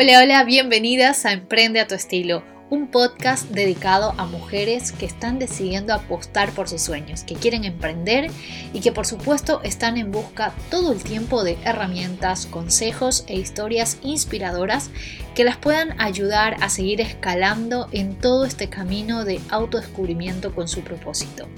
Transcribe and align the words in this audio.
Hola, 0.00 0.20
hola, 0.22 0.44
bienvenidas 0.44 1.26
a 1.26 1.32
Emprende 1.32 1.80
a 1.80 1.88
tu 1.88 1.96
estilo, 1.96 2.44
un 2.70 2.86
podcast 2.86 3.50
dedicado 3.50 4.14
a 4.16 4.26
mujeres 4.26 4.92
que 4.92 5.06
están 5.06 5.40
decidiendo 5.40 5.92
apostar 5.92 6.52
por 6.52 6.68
sus 6.68 6.82
sueños, 6.82 7.24
que 7.24 7.34
quieren 7.34 7.64
emprender 7.64 8.30
y 8.72 8.78
que 8.78 8.92
por 8.92 9.06
supuesto 9.06 9.60
están 9.64 9.96
en 9.96 10.12
busca 10.12 10.54
todo 10.70 10.92
el 10.92 11.02
tiempo 11.02 11.42
de 11.42 11.58
herramientas, 11.64 12.46
consejos 12.46 13.24
e 13.26 13.40
historias 13.40 13.98
inspiradoras 14.04 14.90
que 15.34 15.42
las 15.42 15.56
puedan 15.56 16.00
ayudar 16.00 16.58
a 16.60 16.68
seguir 16.68 17.00
escalando 17.00 17.88
en 17.90 18.14
todo 18.14 18.44
este 18.44 18.68
camino 18.68 19.24
de 19.24 19.40
autodescubrimiento 19.48 20.54
con 20.54 20.68
su 20.68 20.82
propósito. 20.82 21.48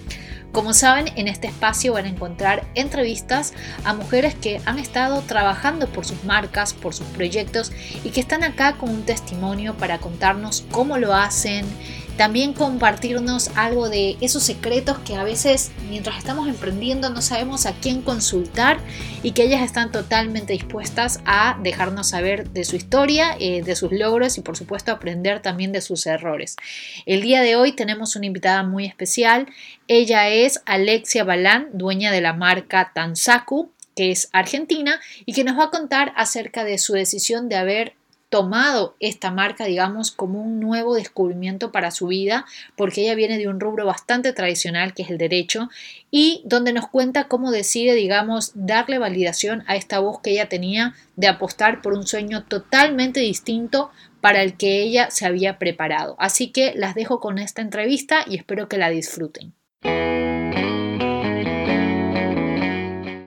Como 0.52 0.74
saben, 0.74 1.12
en 1.14 1.28
este 1.28 1.46
espacio 1.46 1.92
van 1.92 2.06
a 2.06 2.08
encontrar 2.08 2.64
entrevistas 2.74 3.52
a 3.84 3.94
mujeres 3.94 4.34
que 4.34 4.60
han 4.64 4.80
estado 4.80 5.20
trabajando 5.22 5.86
por 5.86 6.04
sus 6.04 6.24
marcas, 6.24 6.74
por 6.74 6.92
sus 6.92 7.06
proyectos 7.06 7.70
y 8.02 8.10
que 8.10 8.20
están 8.20 8.42
acá 8.42 8.72
con 8.72 8.90
un 8.90 9.02
testimonio 9.04 9.74
para 9.76 9.98
contarnos 9.98 10.64
cómo 10.72 10.98
lo 10.98 11.14
hacen, 11.14 11.64
también 12.16 12.52
compartirnos 12.52 13.50
algo 13.56 13.88
de 13.88 14.16
esos 14.20 14.42
secretos 14.42 14.98
que 14.98 15.16
a 15.16 15.24
veces 15.24 15.70
mientras 15.88 16.18
estamos 16.18 16.48
emprendiendo 16.48 17.10
no 17.10 17.22
sabemos 17.22 17.66
a 17.66 17.72
quién 17.72 18.02
consultar 18.02 18.78
y 19.22 19.32
que 19.32 19.44
ellas 19.44 19.62
están 19.62 19.90
totalmente 19.90 20.52
dispuestas 20.52 21.20
a 21.24 21.58
dejarnos 21.62 22.08
saber 22.08 22.50
de 22.50 22.64
su 22.64 22.76
historia, 22.76 23.36
eh, 23.38 23.62
de 23.62 23.76
sus 23.76 23.92
logros 23.92 24.38
y 24.38 24.42
por 24.42 24.56
supuesto 24.56 24.92
aprender 24.92 25.40
también 25.40 25.72
de 25.72 25.80
sus 25.80 26.06
errores. 26.06 26.56
El 27.06 27.22
día 27.22 27.42
de 27.42 27.56
hoy 27.56 27.72
tenemos 27.72 28.16
una 28.16 28.26
invitada 28.26 28.62
muy 28.62 28.86
especial. 28.86 29.46
Ella 29.88 30.28
es 30.28 30.62
Alexia 30.66 31.24
Balán, 31.24 31.68
dueña 31.72 32.12
de 32.12 32.20
la 32.20 32.32
marca 32.32 32.92
Tansaku 32.94 33.72
que 33.96 34.10
es 34.10 34.28
argentina 34.32 35.00
y 35.26 35.32
que 35.32 35.44
nos 35.44 35.58
va 35.58 35.64
a 35.64 35.70
contar 35.70 36.12
acerca 36.16 36.64
de 36.64 36.78
su 36.78 36.94
decisión 36.94 37.48
de 37.48 37.56
haber 37.56 37.94
tomado 38.30 38.96
esta 39.00 39.30
marca, 39.32 39.64
digamos, 39.64 40.12
como 40.12 40.40
un 40.40 40.60
nuevo 40.60 40.94
descubrimiento 40.94 41.72
para 41.72 41.90
su 41.90 42.06
vida, 42.06 42.46
porque 42.76 43.02
ella 43.02 43.16
viene 43.16 43.38
de 43.38 43.48
un 43.48 43.60
rubro 43.60 43.84
bastante 43.84 44.32
tradicional 44.32 44.94
que 44.94 45.02
es 45.02 45.10
el 45.10 45.18
derecho, 45.18 45.68
y 46.10 46.40
donde 46.44 46.72
nos 46.72 46.88
cuenta 46.88 47.28
cómo 47.28 47.50
decide, 47.50 47.94
digamos, 47.94 48.52
darle 48.54 48.98
validación 48.98 49.64
a 49.66 49.76
esta 49.76 49.98
voz 49.98 50.20
que 50.20 50.30
ella 50.30 50.48
tenía 50.48 50.94
de 51.16 51.26
apostar 51.26 51.82
por 51.82 51.92
un 51.92 52.06
sueño 52.06 52.44
totalmente 52.44 53.20
distinto 53.20 53.90
para 54.20 54.42
el 54.42 54.56
que 54.56 54.80
ella 54.80 55.10
se 55.10 55.26
había 55.26 55.58
preparado. 55.58 56.14
Así 56.18 56.52
que 56.52 56.72
las 56.76 56.94
dejo 56.94 57.20
con 57.20 57.38
esta 57.38 57.62
entrevista 57.62 58.24
y 58.26 58.36
espero 58.36 58.68
que 58.68 58.78
la 58.78 58.90
disfruten. 58.90 59.54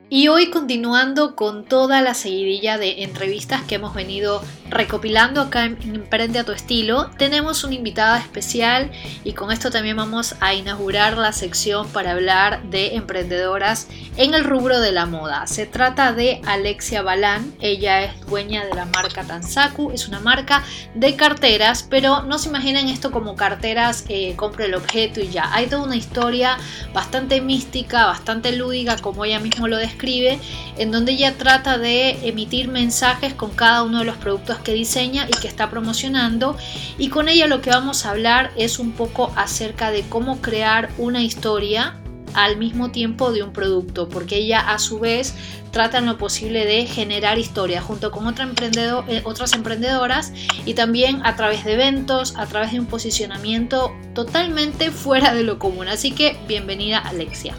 Y 0.09 0.27
hoy 0.27 0.51
continuando 0.51 1.35
con 1.35 1.65
toda 1.65 2.03
la 2.03 2.13
seguidilla 2.13 2.77
de 2.77 3.01
entrevistas 3.03 3.63
que 3.63 3.75
hemos 3.75 3.95
venido 3.95 4.43
recopilando 4.73 5.41
acá 5.41 5.65
en 5.65 5.77
Emprende 5.95 6.39
a 6.39 6.43
tu 6.43 6.51
estilo, 6.51 7.09
tenemos 7.17 7.63
una 7.63 7.75
invitada 7.75 8.19
especial 8.19 8.91
y 9.23 9.33
con 9.33 9.51
esto 9.51 9.71
también 9.71 9.97
vamos 9.97 10.35
a 10.39 10.53
inaugurar 10.53 11.17
la 11.17 11.31
sección 11.31 11.87
para 11.89 12.11
hablar 12.11 12.63
de 12.63 12.95
emprendedoras 12.95 13.87
en 14.17 14.33
el 14.33 14.43
rubro 14.43 14.79
de 14.79 14.91
la 14.91 15.05
moda. 15.05 15.47
Se 15.47 15.65
trata 15.65 16.13
de 16.13 16.41
Alexia 16.45 17.01
Balán, 17.01 17.53
ella 17.61 18.03
es 18.03 18.25
dueña 18.25 18.65
de 18.65 18.73
la 18.73 18.85
marca 18.85 19.23
Tansaku, 19.23 19.91
es 19.91 20.07
una 20.07 20.19
marca 20.19 20.63
de 20.93 21.15
carteras, 21.15 21.83
pero 21.83 22.23
no 22.23 22.37
se 22.37 22.49
imaginen 22.49 22.89
esto 22.89 23.11
como 23.11 23.35
carteras, 23.35 24.05
eh, 24.09 24.35
compre 24.35 24.65
el 24.65 24.75
objeto 24.75 25.19
y 25.19 25.29
ya. 25.29 25.53
Hay 25.53 25.67
toda 25.67 25.83
una 25.83 25.95
historia 25.95 26.57
bastante 26.93 27.41
mística, 27.41 28.05
bastante 28.05 28.51
lúdica, 28.51 28.97
como 28.97 29.25
ella 29.25 29.39
mismo 29.39 29.67
lo 29.67 29.77
describe, 29.77 30.39
en 30.77 30.91
donde 30.91 31.13
ella 31.13 31.35
trata 31.37 31.77
de 31.77 32.27
emitir 32.27 32.67
mensajes 32.67 33.33
con 33.33 33.51
cada 33.51 33.83
uno 33.83 33.99
de 33.99 34.05
los 34.05 34.17
productos 34.17 34.59
que 34.63 34.73
diseña 34.73 35.27
y 35.27 35.39
que 35.39 35.47
está 35.47 35.69
promocionando. 35.69 36.57
Y 36.97 37.09
con 37.09 37.29
ella 37.29 37.47
lo 37.47 37.61
que 37.61 37.69
vamos 37.69 38.05
a 38.05 38.11
hablar 38.11 38.51
es 38.55 38.79
un 38.79 38.91
poco 38.91 39.31
acerca 39.35 39.91
de 39.91 40.03
cómo 40.03 40.41
crear 40.41 40.89
una 40.97 41.21
historia 41.21 41.99
al 42.33 42.57
mismo 42.57 42.91
tiempo 42.91 43.31
de 43.31 43.43
un 43.43 43.53
producto, 43.53 44.09
porque 44.09 44.37
ella 44.37 44.59
a 44.59 44.79
su 44.79 44.99
vez 44.99 45.35
trata 45.71 45.99
en 45.99 46.05
lo 46.05 46.17
posible 46.17 46.65
de 46.65 46.85
generar 46.85 47.39
historia 47.39 47.81
junto 47.81 48.11
con 48.11 48.27
eh, 48.27 49.21
otras 49.23 49.53
emprendedoras 49.53 50.33
y 50.65 50.73
también 50.73 51.25
a 51.25 51.35
través 51.35 51.63
de 51.65 51.73
eventos, 51.73 52.35
a 52.37 52.45
través 52.45 52.71
de 52.71 52.79
un 52.79 52.85
posicionamiento 52.85 53.91
totalmente 54.13 54.91
fuera 54.91 55.33
de 55.33 55.43
lo 55.43 55.59
común. 55.59 55.87
Así 55.87 56.11
que 56.11 56.37
bienvenida 56.47 56.99
Alexia. 56.99 57.55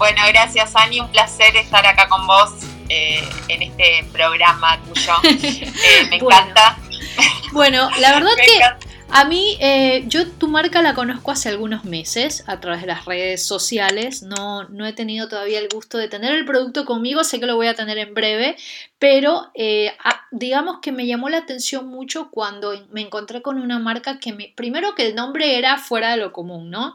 Bueno, 0.00 0.22
gracias 0.28 0.74
Ani, 0.76 0.98
un 0.98 1.10
placer 1.10 1.54
estar 1.56 1.86
acá 1.86 2.08
con 2.08 2.26
vos 2.26 2.52
eh, 2.88 3.22
en 3.48 3.60
este 3.60 4.02
programa 4.10 4.80
tuyo. 4.86 5.12
Eh, 5.22 6.06
me 6.08 6.16
encanta. 6.16 6.78
Bueno, 7.52 7.90
la 7.98 8.12
verdad 8.14 8.30
que 8.36 8.89
a 9.12 9.24
mí, 9.24 9.56
eh, 9.60 10.04
yo 10.06 10.28
tu 10.30 10.48
marca 10.48 10.82
la 10.82 10.94
conozco 10.94 11.30
hace 11.30 11.48
algunos 11.48 11.84
meses 11.84 12.44
a 12.46 12.60
través 12.60 12.80
de 12.80 12.86
las 12.86 13.04
redes 13.04 13.44
sociales. 13.44 14.22
No, 14.22 14.64
no 14.68 14.86
he 14.86 14.92
tenido 14.92 15.28
todavía 15.28 15.58
el 15.58 15.68
gusto 15.68 15.98
de 15.98 16.08
tener 16.08 16.32
el 16.32 16.44
producto 16.44 16.84
conmigo, 16.84 17.24
sé 17.24 17.40
que 17.40 17.46
lo 17.46 17.56
voy 17.56 17.66
a 17.66 17.74
tener 17.74 17.98
en 17.98 18.14
breve, 18.14 18.56
pero 18.98 19.50
digamos 20.30 20.78
que 20.80 20.92
me 20.92 21.06
llamó 21.06 21.28
la 21.28 21.38
atención 21.38 21.88
mucho 21.88 22.30
cuando 22.30 22.72
me 22.90 23.00
encontré 23.00 23.42
con 23.42 23.60
una 23.60 23.78
marca 23.78 24.18
que 24.18 24.32
me, 24.32 24.52
primero 24.56 24.94
que 24.94 25.08
el 25.08 25.14
nombre 25.14 25.58
era 25.58 25.78
fuera 25.78 26.10
de 26.10 26.16
lo 26.16 26.32
común, 26.32 26.70
¿no? 26.70 26.94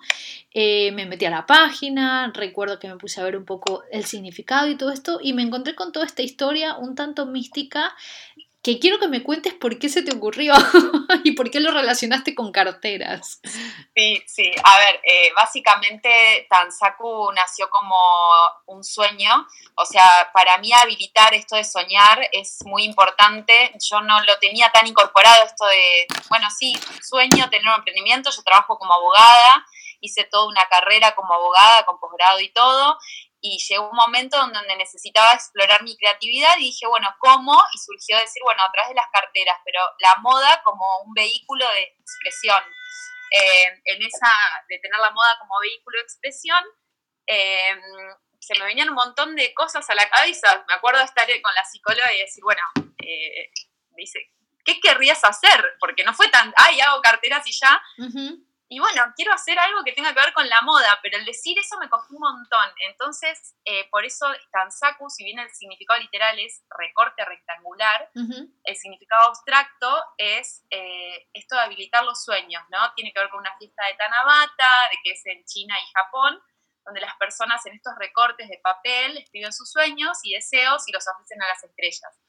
Eh, 0.53 0.93
me 0.93 1.05
metí 1.05 1.25
a 1.25 1.29
la 1.29 1.45
página, 1.45 2.31
recuerdo 2.33 2.79
que 2.79 2.87
me 2.87 2.95
puse 2.95 3.19
a 3.19 3.25
ver 3.25 3.35
un 3.35 3.43
poco 3.43 3.83
el 3.91 4.05
significado 4.05 4.69
y 4.69 4.75
todo 4.75 4.91
esto, 4.91 5.19
y 5.21 5.33
me 5.33 5.41
encontré 5.41 5.75
con 5.75 5.91
toda 5.91 6.05
esta 6.05 6.21
historia 6.21 6.77
un 6.77 6.95
tanto 6.95 7.25
mística 7.25 7.93
que 8.65 8.79
quiero 8.79 8.97
que 8.97 9.07
me 9.07 9.21
cuentes 9.21 9.53
por 9.53 9.77
qué 9.77 9.89
se 9.89 10.01
te 10.01 10.11
ocurrió 10.11 10.55
y 11.23 11.33
por 11.33 11.51
qué 11.51 11.59
lo 11.59 11.69
relacionaste 11.69 12.33
con 12.33 12.51
carteras. 12.51 13.39
Sí, 13.95 14.23
sí. 14.25 14.51
A 14.63 14.79
ver, 14.79 14.99
eh, 15.03 15.31
básicamente 15.35 16.47
Tansaku 16.49 17.31
nació 17.33 17.69
como 17.69 17.95
un 18.65 18.83
sueño. 18.83 19.45
O 19.75 19.85
sea, 19.85 20.31
para 20.33 20.57
mí 20.57 20.73
habilitar 20.73 21.35
esto 21.35 21.55
de 21.55 21.63
soñar 21.63 22.27
es 22.31 22.57
muy 22.65 22.85
importante. 22.85 23.71
Yo 23.87 24.01
no 24.01 24.19
lo 24.21 24.39
tenía 24.39 24.71
tan 24.71 24.87
incorporado 24.87 25.45
esto 25.45 25.65
de, 25.67 26.07
bueno, 26.29 26.47
sí, 26.49 26.73
sueño, 27.07 27.47
tener 27.51 27.67
un 27.67 27.75
emprendimiento. 27.75 28.31
Yo 28.31 28.41
trabajo 28.41 28.79
como 28.79 28.95
abogada 28.95 29.63
hice 30.05 30.23
toda 30.25 30.47
una 30.47 30.65
carrera 30.69 31.15
como 31.15 31.33
abogada, 31.33 31.83
con 31.85 31.99
posgrado 31.99 32.39
y 32.39 32.49
todo, 32.49 32.97
y 33.47 33.59
llegó 33.59 33.91
un 33.91 33.95
momento 33.95 34.37
donde 34.39 34.75
necesitaba 34.75 35.33
explorar 35.33 35.83
mi 35.83 35.95
creatividad 35.95 36.57
y 36.57 36.71
dije, 36.71 36.87
bueno, 36.87 37.07
¿cómo? 37.19 37.53
Y 37.73 37.77
surgió 37.77 38.17
decir, 38.17 38.41
bueno, 38.43 38.63
a 38.63 38.71
través 38.71 38.89
de 38.89 38.95
las 38.95 39.05
carteras, 39.13 39.57
pero 39.63 39.79
la 39.99 40.15
moda 40.21 40.63
como 40.63 40.83
un 41.05 41.13
vehículo 41.13 41.63
de 41.73 41.95
expresión. 41.99 42.63
Eh, 43.31 43.81
en 43.85 44.01
esa, 44.01 44.31
de 44.67 44.79
tener 44.79 44.99
la 44.99 45.11
moda 45.11 45.37
como 45.39 45.59
vehículo 45.61 45.97
de 45.99 46.03
expresión, 46.03 46.63
eh, 47.27 47.75
se 48.39 48.57
me 48.57 48.65
venían 48.65 48.89
un 48.89 48.95
montón 48.95 49.35
de 49.35 49.53
cosas 49.53 49.87
a 49.91 49.95
la 49.95 50.09
cabeza. 50.09 50.65
Me 50.67 50.73
acuerdo 50.73 51.01
estar 51.01 51.27
con 51.43 51.53
la 51.53 51.65
psicóloga 51.65 52.11
y 52.13 52.21
decir, 52.21 52.43
bueno, 52.43 52.63
eh, 52.97 53.51
dice, 53.95 54.31
¿qué 54.63 54.79
querrías 54.79 55.23
hacer? 55.23 55.75
Porque 55.79 56.03
no 56.03 56.15
fue 56.15 56.29
tan, 56.29 56.51
ay, 56.57 56.79
hago 56.81 56.99
carteras 57.01 57.45
y 57.45 57.51
ya. 57.51 57.79
Y 58.67 58.79
bueno, 58.79 59.03
quiero 59.15 59.31
hacer 59.31 59.59
algo 59.59 59.83
que 59.83 59.93
tenga 59.93 60.13
que 60.13 60.19
ver 60.19 60.33
con 60.33 60.49
la 60.49 60.59
moda, 60.61 60.99
pero 61.03 61.17
el 61.17 61.25
decir 61.25 61.57
eso 61.59 61.77
me 61.77 61.87
costó 61.87 62.15
un 62.15 62.21
montón. 62.21 62.67
Entonces, 62.89 63.55
eh, 63.63 63.87
por 63.91 64.05
eso 64.05 64.25
Tansaku, 64.51 65.07
si 65.09 65.23
bien 65.23 65.37
el 65.37 65.49
significado 65.51 65.99
literal 65.99 66.39
es 66.39 66.63
recorte 66.75 67.23
rectangular, 67.25 68.09
el 68.63 68.75
significado 68.75 69.29
abstracto 69.29 70.03
es 70.17 70.63
eh, 70.71 71.27
esto 71.33 71.55
de 71.55 71.61
habilitar 71.61 72.03
los 72.03 72.23
sueños, 72.23 72.63
¿no? 72.69 72.79
Tiene 72.95 73.13
que 73.13 73.19
ver 73.19 73.29
con 73.29 73.41
una 73.41 73.55
fiesta 73.57 73.85
de 73.85 73.93
Tanabata, 73.93 74.89
de 74.89 74.97
que 75.03 75.11
es 75.11 75.25
en 75.27 75.45
China 75.45 75.75
y 75.79 75.91
Japón, 75.93 76.41
donde 76.85 77.01
las 77.01 77.15
personas 77.17 77.63
en 77.67 77.75
estos 77.75 77.93
recortes 77.99 78.49
de 78.49 78.59
papel 78.63 79.17
escriben 79.17 79.53
sus 79.53 79.71
sueños 79.71 80.17
y 80.23 80.33
deseos 80.33 80.87
y 80.87 80.91
los 80.91 81.07
ofrecen 81.07 81.41
a 81.43 81.47
las 81.47 81.63
estrellas. 81.63 82.19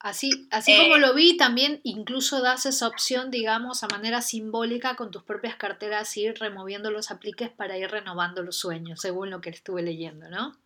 Así, 0.00 0.48
así 0.50 0.74
como 0.78 0.96
eh, 0.96 0.98
lo 0.98 1.12
vi, 1.12 1.36
también 1.36 1.82
incluso 1.84 2.40
das 2.40 2.64
esa 2.64 2.88
opción, 2.88 3.30
digamos, 3.30 3.84
a 3.84 3.88
manera 3.88 4.22
simbólica 4.22 4.96
con 4.96 5.10
tus 5.10 5.22
propias 5.24 5.56
carteras, 5.56 6.16
ir 6.16 6.38
removiendo 6.38 6.90
los 6.90 7.10
apliques 7.10 7.50
para 7.50 7.76
ir 7.76 7.90
renovando 7.90 8.42
los 8.42 8.58
sueños, 8.58 9.00
según 9.02 9.28
lo 9.28 9.42
que 9.42 9.50
estuve 9.50 9.82
leyendo, 9.82 10.30
¿no? 10.30 10.56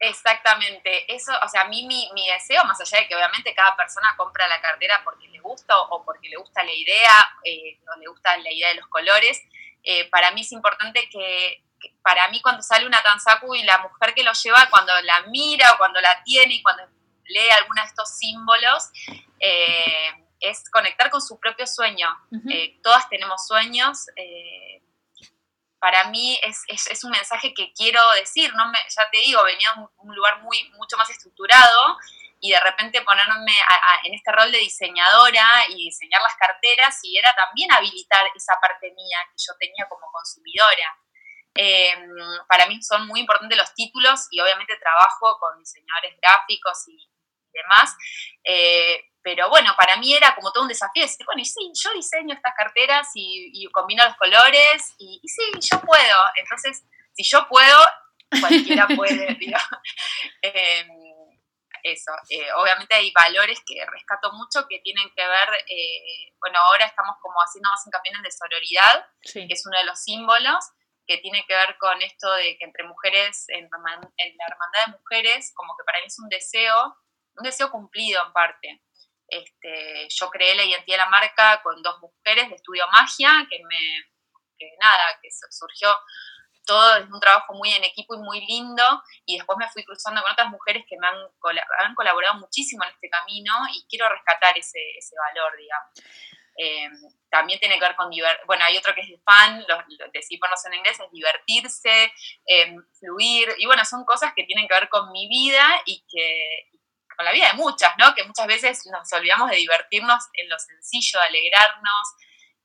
Exactamente, 0.00 1.14
eso, 1.14 1.30
o 1.44 1.48
sea, 1.48 1.60
a 1.60 1.68
mí 1.68 1.86
mi, 1.86 2.28
deseo, 2.32 2.64
más 2.64 2.80
allá 2.80 2.98
de 2.98 3.06
que 3.06 3.14
obviamente 3.14 3.54
cada 3.54 3.76
persona 3.76 4.14
compra 4.16 4.48
la 4.48 4.60
cartera 4.60 5.02
porque 5.04 5.28
le 5.28 5.38
gusta 5.38 5.78
o 5.78 6.04
porque 6.04 6.28
le 6.28 6.36
gusta 6.36 6.64
la 6.64 6.72
idea, 6.72 7.36
eh, 7.44 7.78
o 7.94 7.98
le 8.00 8.08
gusta 8.08 8.36
la 8.38 8.50
idea 8.50 8.70
de 8.70 8.76
los 8.76 8.88
colores, 8.88 9.40
eh, 9.84 10.08
para 10.10 10.32
mí 10.32 10.40
es 10.40 10.50
importante 10.50 11.08
que, 11.08 11.62
para 12.02 12.28
mí 12.28 12.42
cuando 12.42 12.62
sale 12.62 12.86
una 12.86 13.02
Tansaku 13.02 13.54
y 13.54 13.62
la 13.62 13.78
mujer 13.78 14.14
que 14.14 14.24
lo 14.24 14.32
lleva, 14.32 14.68
cuando 14.68 14.92
la 15.02 15.22
mira 15.28 15.72
o 15.74 15.78
cuando 15.78 16.00
la 16.00 16.22
tiene 16.24 16.54
y 16.54 16.62
cuando 16.62 16.82
lee 17.30 17.50
alguno 17.50 17.82
de 17.82 17.88
estos 17.88 18.16
símbolos, 18.16 18.90
eh, 19.38 20.12
es 20.40 20.68
conectar 20.70 21.10
con 21.10 21.20
su 21.20 21.38
propio 21.38 21.66
sueño. 21.66 22.08
Eh, 22.50 22.80
todas 22.82 23.08
tenemos 23.08 23.46
sueños. 23.46 24.06
Eh, 24.16 24.82
para 25.78 26.04
mí 26.04 26.38
es, 26.42 27.04
un 27.04 27.10
mensaje 27.10 27.54
que 27.54 27.72
quiero 27.72 28.00
decir, 28.12 28.52
no 28.54 28.64
ya 28.72 29.10
te 29.10 29.18
digo, 29.18 29.42
venía 29.44 29.72
de 29.74 29.86
un, 29.96 30.14
lugar 30.14 30.42
muy, 30.42 30.70
mucho 30.76 30.96
más 30.96 31.08
estructurado 31.08 31.96
y 32.38 32.52
de 32.52 32.60
repente 32.60 33.02
ponerme 33.02 33.52
en 34.04 34.14
este 34.14 34.32
rol 34.32 34.50
de 34.50 34.58
diseñadora 34.58 35.64
y 35.70 35.84
diseñar 35.84 36.20
las 36.22 36.36
carteras 36.36 36.98
y 37.02 37.16
era 37.16 37.34
también 37.34 37.72
habilitar 37.72 38.26
esa 38.34 38.58
parte 38.60 38.92
mía 38.92 39.18
que 39.30 39.42
yo 39.46 39.54
tenía 39.58 39.86
como 39.88 40.10
consumidora. 40.12 40.98
Em, 41.54 42.14
para 42.48 42.66
mí 42.66 42.80
son 42.82 43.06
muy 43.06 43.20
importantes 43.20 43.58
los 43.58 43.74
títulos 43.74 44.28
y 44.30 44.40
obviamente 44.40 44.76
trabajo 44.76 45.36
con 45.40 45.58
diseñadores 45.58 46.16
gráficos 46.20 46.88
y 46.88 47.10
demás. 47.52 47.96
Eh, 48.44 49.04
pero 49.22 49.50
bueno, 49.50 49.74
para 49.78 49.96
mí 49.98 50.14
era 50.14 50.34
como 50.34 50.50
todo 50.50 50.62
un 50.62 50.68
desafío 50.68 51.02
decir, 51.02 51.26
bueno, 51.26 51.42
y 51.42 51.44
sí, 51.44 51.70
yo 51.74 51.92
diseño 51.92 52.34
estas 52.34 52.54
carteras 52.56 53.08
y, 53.14 53.66
combino 53.72 54.04
los 54.04 54.16
colores 54.16 54.94
y, 54.98 55.20
y, 55.22 55.28
sí, 55.28 55.42
yo 55.70 55.80
puedo. 55.82 56.18
Entonces, 56.36 56.84
si 57.12 57.22
yo 57.24 57.46
puedo, 57.48 57.78
cualquiera 58.40 58.86
puede, 58.88 59.34
digo. 59.40 59.58
Em, 60.42 60.88
eso, 61.82 62.12
eh, 62.28 62.52
obviamente 62.56 62.94
hay 62.94 63.10
valores 63.12 63.60
que 63.66 63.84
rescato 63.86 64.32
mucho 64.32 64.66
que 64.68 64.80
tienen 64.80 65.08
que 65.16 65.26
ver, 65.26 65.48
eh, 65.66 66.34
bueno, 66.38 66.58
ahora 66.58 66.84
estamos 66.84 67.16
como 67.22 67.38
haciendo 67.40 67.70
más 67.70 67.86
hincapié 67.86 68.12
en 68.14 68.22
de 68.22 68.30
sororidad, 68.30 69.06
que 69.22 69.46
es 69.48 69.66
uno 69.66 69.78
de 69.78 69.84
los 69.84 70.02
símbolos, 70.02 70.64
que 71.06 71.18
tiene 71.18 71.44
que 71.46 71.54
ver 71.54 71.76
con 71.78 72.00
esto 72.02 72.30
de 72.34 72.56
que 72.58 72.64
entre 72.64 72.84
mujeres, 72.84 73.46
en, 73.48 73.68
la 73.70 74.46
hermandad 74.46 74.86
de 74.86 74.92
mujeres, 74.98 75.52
como 75.54 75.74
que 75.76 75.84
para 75.84 76.00
mí 76.00 76.06
es 76.06 76.18
un 76.18 76.28
deseo, 76.28 76.96
un 77.36 77.44
deseo 77.44 77.70
cumplido 77.70 78.22
en 78.24 78.32
parte. 78.32 78.82
Este, 79.28 80.08
yo 80.10 80.28
creé 80.30 80.54
la 80.54 80.64
identidad 80.64 80.96
de 80.96 81.04
la 81.04 81.10
marca 81.10 81.62
con 81.62 81.80
dos 81.82 82.00
mujeres 82.00 82.48
de 82.48 82.56
estudio 82.56 82.84
magia, 82.90 83.46
que 83.48 83.62
me, 83.64 84.10
que 84.58 84.72
nada, 84.80 85.18
que 85.22 85.28
surgió 85.50 85.96
todo 86.66 86.96
es 86.96 87.10
un 87.10 87.20
trabajo 87.20 87.54
muy 87.54 87.70
en 87.72 87.82
equipo 87.84 88.14
y 88.14 88.18
muy 88.18 88.46
lindo, 88.46 88.84
y 89.24 89.36
después 89.36 89.58
me 89.58 89.68
fui 89.70 89.84
cruzando 89.84 90.22
con 90.22 90.30
otras 90.30 90.48
mujeres 90.50 90.84
que 90.88 90.96
me 90.98 91.06
han, 91.06 91.16
han 91.78 91.94
colaborado 91.94 92.34
muchísimo 92.38 92.84
en 92.84 92.90
este 92.90 93.08
camino 93.08 93.52
y 93.72 93.84
quiero 93.88 94.08
rescatar 94.08 94.56
ese, 94.56 94.78
ese 94.96 95.16
valor, 95.16 95.56
digamos. 95.56 95.90
Em, 96.56 96.92
también 97.30 97.58
tiene 97.58 97.76
que 97.76 97.86
ver 97.86 97.96
con, 97.96 98.10
bueno, 98.46 98.64
hay 98.64 98.76
otro 98.76 98.94
que 98.94 99.00
es 99.00 99.08
de 99.08 99.18
fan, 99.24 99.64
lo, 99.66 99.76
lo 99.76 100.10
decir 100.12 100.38
en 100.66 100.74
inglés, 100.74 101.00
es 101.00 101.10
divertirse, 101.10 102.12
em, 102.44 102.76
fluir, 102.98 103.48
y 103.58 103.66
bueno, 103.66 103.84
son 103.84 104.04
cosas 104.04 104.32
que 104.36 104.44
tienen 104.44 104.68
que 104.68 104.74
ver 104.74 104.88
con 104.88 105.10
mi 105.10 105.28
vida 105.28 105.66
y 105.86 106.04
que, 106.08 106.69
con 107.20 107.26
la 107.26 107.32
vida 107.32 107.48
de 107.48 107.58
muchas, 107.58 107.92
¿no? 107.98 108.14
Que 108.14 108.24
muchas 108.24 108.46
veces 108.46 108.86
nos 108.86 109.12
olvidamos 109.12 109.50
de 109.50 109.56
divertirnos 109.56 110.24
en 110.32 110.48
lo 110.48 110.58
sencillo, 110.58 111.20
de 111.20 111.26
alegrarnos, 111.26 112.08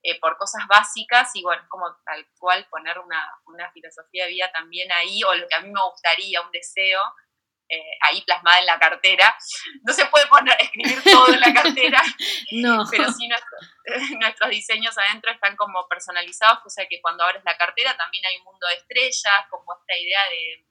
eh, 0.02 0.18
por 0.22 0.38
cosas 0.38 0.66
básicas 0.66 1.30
y 1.34 1.44
bueno, 1.44 1.62
como 1.68 1.94
tal 2.06 2.26
cual 2.40 2.66
poner 2.70 2.98
una, 3.00 3.20
filosofía 3.74 4.24
de 4.24 4.32
vida 4.32 4.50
también 4.54 4.90
ahí 4.94 5.22
o 5.24 5.36
lo 5.36 5.46
que 5.46 5.56
a 5.56 5.60
mí 5.60 5.70
me 5.70 5.82
gustaría, 5.92 6.40
un 6.40 6.52
deseo. 6.52 7.02
Eh, 7.68 7.98
ahí 8.02 8.22
plasmada 8.22 8.60
en 8.60 8.68
la 8.68 8.80
cartera. 8.80 9.36
No 9.82 9.92
se 9.92 10.06
puede 10.06 10.28
poner, 10.28 10.56
escribir 10.62 11.02
todo 11.04 11.34
en 11.34 11.40
la 11.40 11.52
cartera, 11.52 12.00
pero 12.92 13.12
sí 13.12 13.28
nuestros 14.20 14.50
diseños 14.52 14.96
adentro 14.98 15.32
están 15.32 15.56
como 15.56 15.86
personalizados, 15.90 16.60
o 16.64 16.70
sea 16.70 16.86
que 16.88 17.02
cuando 17.02 17.24
abres 17.24 17.44
la 17.44 17.58
cartera 17.58 17.98
también 17.98 18.24
hay 18.28 18.38
un 18.38 18.44
mundo 18.44 18.68
de 18.68 18.76
estrellas, 18.76 19.48
como 19.50 19.74
esta 19.74 19.98
idea 19.98 20.22
de, 20.30 20.66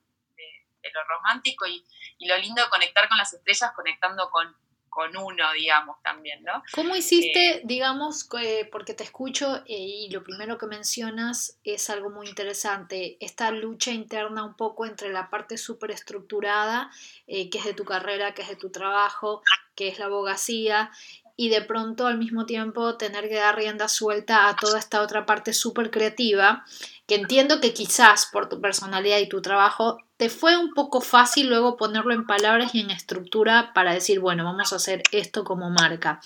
lo 0.92 1.04
romántico 1.04 1.66
y, 1.66 1.84
y, 2.18 2.26
lo 2.26 2.36
lindo 2.38 2.62
de 2.62 2.68
conectar 2.68 3.08
con 3.08 3.18
las 3.18 3.32
estrellas, 3.32 3.72
conectando 3.74 4.28
con, 4.30 4.54
con 4.94 5.16
uno, 5.16 5.44
digamos, 5.52 5.96
también, 6.02 6.44
¿no? 6.44 6.62
¿Cómo 6.72 6.94
hiciste, 6.94 7.56
eh, 7.56 7.60
digamos, 7.64 8.28
porque 8.70 8.94
te 8.94 9.02
escucho 9.02 9.56
eh, 9.66 9.76
y 9.76 10.10
lo 10.10 10.22
primero 10.22 10.56
que 10.56 10.66
mencionas 10.66 11.58
es 11.64 11.90
algo 11.90 12.10
muy 12.10 12.28
interesante, 12.28 13.16
esta 13.18 13.50
lucha 13.50 13.90
interna 13.90 14.44
un 14.44 14.54
poco 14.54 14.86
entre 14.86 15.12
la 15.12 15.30
parte 15.30 15.58
súper 15.58 15.90
estructurada, 15.90 16.92
eh, 17.26 17.50
que 17.50 17.58
es 17.58 17.64
de 17.64 17.74
tu 17.74 17.84
carrera, 17.84 18.34
que 18.34 18.42
es 18.42 18.48
de 18.48 18.56
tu 18.56 18.70
trabajo, 18.70 19.42
que 19.74 19.88
es 19.88 19.98
la 19.98 20.04
abogacía, 20.04 20.92
y 21.36 21.48
de 21.48 21.62
pronto 21.62 22.06
al 22.06 22.18
mismo 22.18 22.46
tiempo 22.46 22.96
tener 22.96 23.28
que 23.28 23.34
dar 23.34 23.56
rienda 23.56 23.88
suelta 23.88 24.48
a 24.48 24.54
toda 24.54 24.78
esta 24.78 25.02
otra 25.02 25.26
parte 25.26 25.52
súper 25.52 25.90
creativa, 25.90 26.64
que 27.06 27.16
entiendo 27.16 27.60
que 27.60 27.74
quizás 27.74 28.26
por 28.26 28.48
tu 28.48 28.60
personalidad 28.60 29.18
y 29.18 29.28
tu 29.28 29.42
trabajo 29.42 29.98
te 30.16 30.30
fue 30.30 30.56
un 30.56 30.72
poco 30.72 31.00
fácil 31.00 31.48
luego 31.48 31.76
ponerlo 31.76 32.14
en 32.14 32.26
palabras 32.26 32.74
y 32.74 32.80
en 32.80 32.90
estructura 32.90 33.72
para 33.74 33.92
decir, 33.92 34.20
bueno, 34.20 34.44
vamos 34.44 34.72
a 34.72 34.76
hacer 34.76 35.02
esto 35.12 35.44
como 35.44 35.70
marca. 35.70 36.20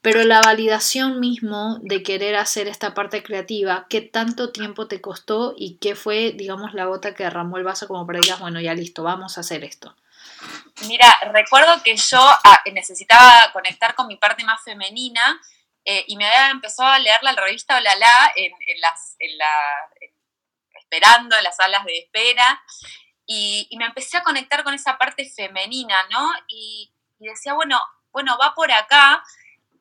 Pero 0.00 0.22
la 0.22 0.40
validación 0.40 1.18
mismo 1.18 1.78
de 1.82 2.02
querer 2.02 2.36
hacer 2.36 2.68
esta 2.68 2.94
parte 2.94 3.22
creativa, 3.22 3.86
¿qué 3.90 4.00
tanto 4.00 4.52
tiempo 4.52 4.86
te 4.86 5.00
costó 5.00 5.54
y 5.56 5.78
qué 5.78 5.96
fue, 5.96 6.32
digamos, 6.32 6.74
la 6.74 6.84
gota 6.86 7.14
que 7.14 7.24
derramó 7.24 7.56
el 7.56 7.64
vaso 7.64 7.88
como 7.88 8.06
para 8.06 8.20
digas, 8.20 8.38
bueno, 8.38 8.60
ya 8.60 8.72
listo, 8.74 9.02
vamos 9.02 9.36
a 9.36 9.40
hacer 9.40 9.64
esto? 9.64 9.96
Mira, 10.86 11.12
recuerdo 11.32 11.82
que 11.82 11.96
yo 11.96 12.20
ah, 12.20 12.62
necesitaba 12.72 13.50
conectar 13.52 13.94
con 13.94 14.06
mi 14.06 14.16
parte 14.16 14.44
más 14.44 14.62
femenina 14.62 15.40
eh, 15.88 16.04
y 16.08 16.16
me 16.16 16.26
había 16.26 16.50
empezado 16.50 16.90
a 16.90 16.98
leer 16.98 17.22
la 17.22 17.32
revista 17.32 17.76
Olala 17.76 18.32
en, 18.34 18.52
las, 18.80 19.14
en 19.20 19.38
la, 19.38 19.46
esperando 20.88 21.36
en 21.36 21.44
las 21.44 21.56
salas 21.56 21.84
de 21.84 21.98
espera 21.98 22.62
y, 23.26 23.68
me 23.76 23.86
empecé 23.86 24.16
a 24.16 24.22
conectar 24.22 24.62
con 24.62 24.74
esa 24.74 24.96
parte 24.96 25.28
femenina, 25.28 25.96
¿no? 26.10 26.32
Y, 26.48 26.92
decía, 27.18 27.54
bueno, 27.54 27.80
bueno, 28.12 28.38
va 28.40 28.54
por 28.54 28.70
acá, 28.70 29.22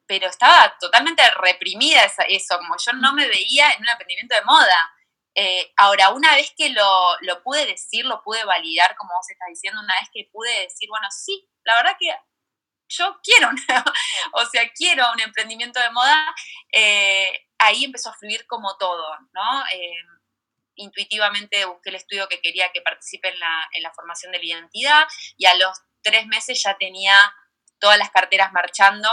pero 0.07 0.27
estaba 0.27 0.75
totalmente 0.79 1.21
reprimida 1.31 2.03
eso, 2.27 2.57
como 2.57 2.75
yo 2.77 2.93
no 2.93 3.13
me 3.13 3.27
veía 3.27 3.71
en 3.71 3.81
un 3.81 3.89
emprendimiento 3.89 4.35
de 4.35 4.43
moda. 4.43 4.93
Eh, 5.35 5.73
ahora, 5.77 6.11
una 6.11 6.33
vez 6.35 6.53
que 6.57 6.69
lo, 6.69 7.17
lo, 7.21 7.43
pude 7.43 7.65
decir, 7.65 8.05
lo 8.05 8.21
pude 8.23 8.43
validar, 8.45 8.95
como 8.95 9.13
vos 9.13 9.29
estás 9.29 9.49
diciendo, 9.49 9.81
una 9.81 9.95
vez 9.99 10.09
que 10.13 10.29
pude 10.31 10.61
decir, 10.61 10.87
bueno, 10.89 11.07
sí, 11.11 11.47
la 11.63 11.75
verdad 11.75 11.97
que 11.99 12.15
yo 12.87 13.19
quiero, 13.21 13.49
o 14.33 14.45
sea, 14.45 14.71
quiero 14.73 15.11
un 15.11 15.19
emprendimiento 15.19 15.79
de 15.79 15.91
moda, 15.91 16.33
eh, 16.71 17.47
ahí 17.57 17.83
empezó 17.83 18.09
a 18.09 18.13
fluir 18.13 18.47
como 18.47 18.77
todo, 18.77 19.17
¿no? 19.33 19.63
Eh, 19.73 19.93
intuitivamente 20.75 21.65
busqué 21.65 21.89
el 21.89 21.95
estudio 21.95 22.27
que 22.27 22.41
quería 22.41 22.71
que 22.71 22.81
participe 22.81 23.29
en 23.29 23.39
la, 23.39 23.69
en 23.73 23.83
la 23.83 23.93
formación 23.93 24.31
de 24.31 24.39
la 24.39 24.45
identidad 24.45 25.07
y 25.37 25.45
a 25.45 25.55
los 25.55 25.77
tres 26.01 26.27
meses 26.27 26.61
ya 26.63 26.77
tenía 26.77 27.33
todas 27.79 27.97
las 27.97 28.09
carteras 28.09 28.51
marchando 28.53 29.09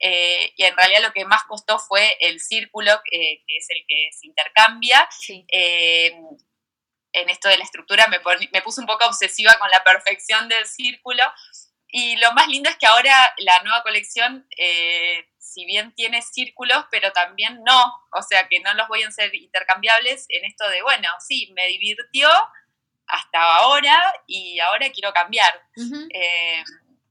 eh, 0.00 0.52
y 0.56 0.64
en 0.64 0.76
realidad 0.76 1.02
lo 1.02 1.12
que 1.12 1.24
más 1.24 1.42
costó 1.44 1.78
fue 1.78 2.16
el 2.20 2.40
círculo, 2.40 2.92
eh, 3.10 3.42
que 3.46 3.56
es 3.56 3.66
el 3.70 3.84
que 3.86 4.08
se 4.12 4.26
intercambia. 4.26 5.08
Eh, 5.28 6.14
en 7.12 7.30
esto 7.30 7.48
de 7.48 7.58
la 7.58 7.64
estructura 7.64 8.06
me, 8.06 8.18
me, 8.52 8.62
puse 8.62 8.80
un 8.80 8.86
poco 8.86 9.06
obsesiva 9.06 9.58
con 9.58 9.70
la 9.70 9.82
perfección 9.82 10.48
del 10.48 10.66
círculo 10.66 11.22
y 11.88 12.16
lo 12.16 12.32
más 12.32 12.48
lindo 12.48 12.68
es 12.68 12.76
que 12.76 12.86
ahora 12.86 13.34
la 13.38 13.62
nueva 13.62 13.82
colección 13.82 14.46
si 15.48 15.64
bien 15.64 15.94
tiene 15.94 16.20
círculos, 16.20 16.84
pero 16.90 17.10
también 17.12 17.62
no, 17.64 17.94
o 18.12 18.22
sea 18.22 18.48
que 18.48 18.60
no 18.60 18.74
los 18.74 18.86
voy 18.88 19.02
a 19.02 19.10
ser 19.10 19.34
intercambiables 19.34 20.26
en 20.28 20.44
esto 20.44 20.68
de, 20.68 20.82
bueno, 20.82 21.08
sí, 21.26 21.50
me 21.54 21.66
divirtió 21.68 22.28
hasta 23.06 23.56
ahora 23.56 23.96
y 24.26 24.60
ahora 24.60 24.90
quiero 24.90 25.12
cambiar. 25.12 25.52
Eh, 26.10 26.62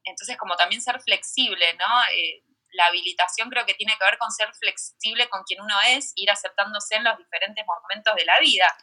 entonces, 0.03 0.37
como 0.37 0.55
también 0.55 0.81
ser 0.81 1.01
flexible, 1.01 1.73
¿no? 1.73 2.03
Eh, 2.13 2.43
la 2.73 2.85
habilitación 2.85 3.49
creo 3.49 3.65
que 3.65 3.73
tiene 3.73 3.97
que 3.97 4.05
ver 4.05 4.19
con 4.19 4.31
ser 4.31 4.53
flexible 4.53 5.27
con 5.29 5.43
quien 5.43 5.61
uno 5.61 5.75
es, 5.87 6.13
ir 6.15 6.29
aceptándose 6.29 6.95
en 6.95 7.05
los 7.05 7.17
diferentes 7.17 7.65
momentos 7.65 8.15
de 8.15 8.25
la 8.25 8.39
vida. 8.39 8.77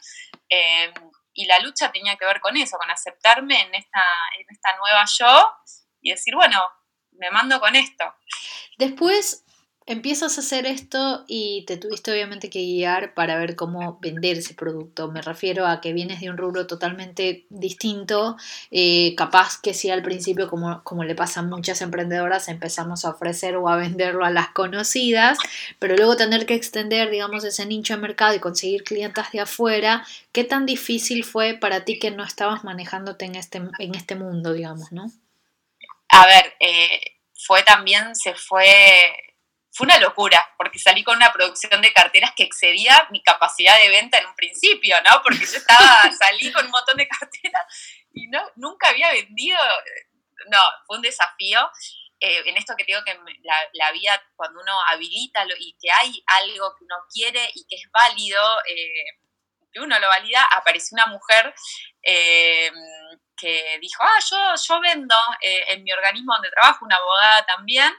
Eh, 0.49 0.93
y 1.33 1.45
la 1.45 1.59
lucha 1.59 1.91
tenía 1.91 2.17
que 2.17 2.25
ver 2.25 2.41
con 2.41 2.57
eso, 2.57 2.77
con 2.77 2.91
aceptarme 2.91 3.61
en 3.61 3.73
esta, 3.73 4.03
en 4.37 4.45
esta 4.49 4.75
nueva 4.77 5.05
yo 5.17 5.53
y 6.01 6.11
decir, 6.11 6.35
bueno, 6.35 6.61
me 7.11 7.31
mando 7.31 7.59
con 7.59 7.75
esto. 7.75 8.13
Después, 8.77 9.44
empiezas 9.87 10.37
a 10.37 10.41
hacer 10.41 10.65
esto 10.65 11.25
y 11.27 11.63
te 11.67 11.77
tuviste 11.77 12.11
obviamente 12.11 12.49
que 12.49 12.59
guiar 12.59 13.13
para 13.13 13.37
ver 13.37 13.55
cómo 13.55 13.99
vender 14.01 14.37
ese 14.37 14.55
producto. 14.55 15.11
Me 15.11 15.21
refiero 15.21 15.67
a 15.67 15.79
que 15.79 15.93
vienes 15.93 16.21
de 16.21 16.29
un 16.31 16.37
rubro 16.37 16.65
totalmente 16.65 17.45
distinto, 17.49 18.35
eh, 18.71 19.13
capaz 19.15 19.61
que 19.61 19.75
si 19.75 19.91
al 19.91 20.01
principio, 20.01 20.49
como, 20.49 20.83
como 20.83 21.03
le 21.03 21.13
pasa 21.13 21.41
a 21.41 21.43
muchas 21.43 21.81
emprendedoras, 21.81 22.47
empezamos 22.47 23.05
a 23.05 23.11
ofrecer 23.11 23.57
o 23.57 23.69
a 23.69 23.75
venderlo 23.75 24.25
a 24.25 24.31
las 24.31 24.49
conocidas, 24.49 25.37
pero 25.77 25.95
luego 25.95 26.17
tener 26.17 26.47
que 26.47 26.55
extender, 26.55 27.11
digamos, 27.11 27.43
ese 27.43 27.65
nicho 27.67 27.95
de 27.95 28.01
mercado 28.01 28.33
y 28.33 28.39
conseguir 28.39 28.83
clientas 28.83 29.31
de 29.31 29.41
afuera, 29.41 30.05
¿qué 30.31 30.43
tan 30.43 30.65
difícil 30.65 31.23
fue 31.23 31.53
para 31.53 31.85
ti 31.85 31.99
que 31.99 32.09
no 32.09 32.23
estabas 32.23 32.63
manejándote 32.63 33.25
en 33.25 33.35
este, 33.35 33.61
en 33.77 33.93
este 33.93 34.15
mundo, 34.15 34.53
digamos, 34.53 34.91
no? 34.91 35.11
A 36.09 36.25
ver, 36.25 36.53
eh, 36.59 37.01
fue 37.33 37.61
también, 37.63 38.15
se 38.15 38.33
fue 38.33 38.65
fue 39.75 39.85
una 39.85 39.99
locura, 39.99 40.53
porque 40.57 40.79
salí 40.79 41.03
con 41.03 41.17
una 41.17 41.33
producción 41.33 41.81
de 41.81 41.91
carteras 41.91 42.31
que 42.33 42.43
excedía 42.43 43.09
mi 43.11 43.21
capacidad 43.21 43.77
de 43.77 43.89
venta 43.89 44.17
en 44.17 44.27
un 44.27 44.35
principio, 44.35 44.95
¿no? 45.01 45.21
Porque 45.21 45.45
yo 45.45 45.57
estaba, 45.57 46.01
salí 46.17 46.49
con 46.53 46.63
un 46.63 46.71
montón 46.71 46.95
de 46.95 47.05
carteras 47.05 47.63
y 48.13 48.27
no, 48.27 48.41
nunca 48.55 48.87
había 48.87 49.11
vendido, 49.11 49.59
no, 50.49 50.61
fue 50.87 50.95
un 50.95 51.01
desafío. 51.01 51.69
Eh, 52.21 52.43
en 52.45 52.55
esto 52.55 52.73
que 52.77 52.85
digo 52.85 53.01
que 53.05 53.19
la, 53.73 53.91
vida, 53.91 54.23
cuando 54.37 54.61
uno 54.61 54.71
habilita 54.87 55.43
lo, 55.43 55.53
y 55.59 55.75
que 55.77 55.91
hay 55.91 56.23
algo 56.25 56.73
que 56.77 56.85
uno 56.85 56.95
quiere 57.13 57.45
y 57.53 57.67
que 57.67 57.75
es 57.75 57.91
válido, 57.91 58.41
eh, 58.69 59.19
que 59.73 59.81
uno 59.81 59.99
lo 59.99 60.07
valida, 60.07 60.41
apareció 60.53 60.95
una 60.95 61.07
mujer 61.07 61.53
eh, 62.01 62.71
que 63.35 63.77
dijo, 63.81 64.01
ah, 64.03 64.19
yo, 64.31 64.37
yo 64.55 64.79
vendo 64.79 65.15
en 65.41 65.83
mi 65.83 65.91
organismo 65.91 66.33
donde 66.33 66.49
trabajo, 66.49 66.85
una 66.85 66.95
abogada 66.95 67.45
también. 67.45 67.93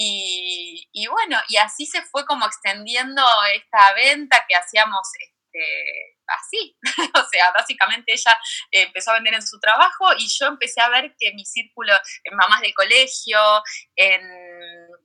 Y, 0.00 0.88
y, 0.92 1.08
bueno, 1.08 1.40
y 1.48 1.56
así 1.56 1.84
se 1.84 2.02
fue 2.02 2.24
como 2.24 2.46
extendiendo 2.46 3.20
esta 3.52 3.92
venta 3.94 4.44
que 4.48 4.54
hacíamos 4.54 5.08
este, 5.18 6.16
así. 6.28 6.78
o 7.14 7.28
sea, 7.30 7.50
básicamente 7.50 8.12
ella 8.12 8.38
empezó 8.70 9.10
a 9.10 9.14
vender 9.14 9.34
en 9.34 9.46
su 9.46 9.58
trabajo 9.58 10.14
y 10.16 10.28
yo 10.28 10.46
empecé 10.46 10.80
a 10.80 10.88
ver 10.88 11.14
que 11.18 11.32
mi 11.34 11.44
círculo, 11.44 11.92
en 12.22 12.36
mamás 12.36 12.60
del 12.60 12.74
colegio, 12.74 13.40
en, 13.96 14.22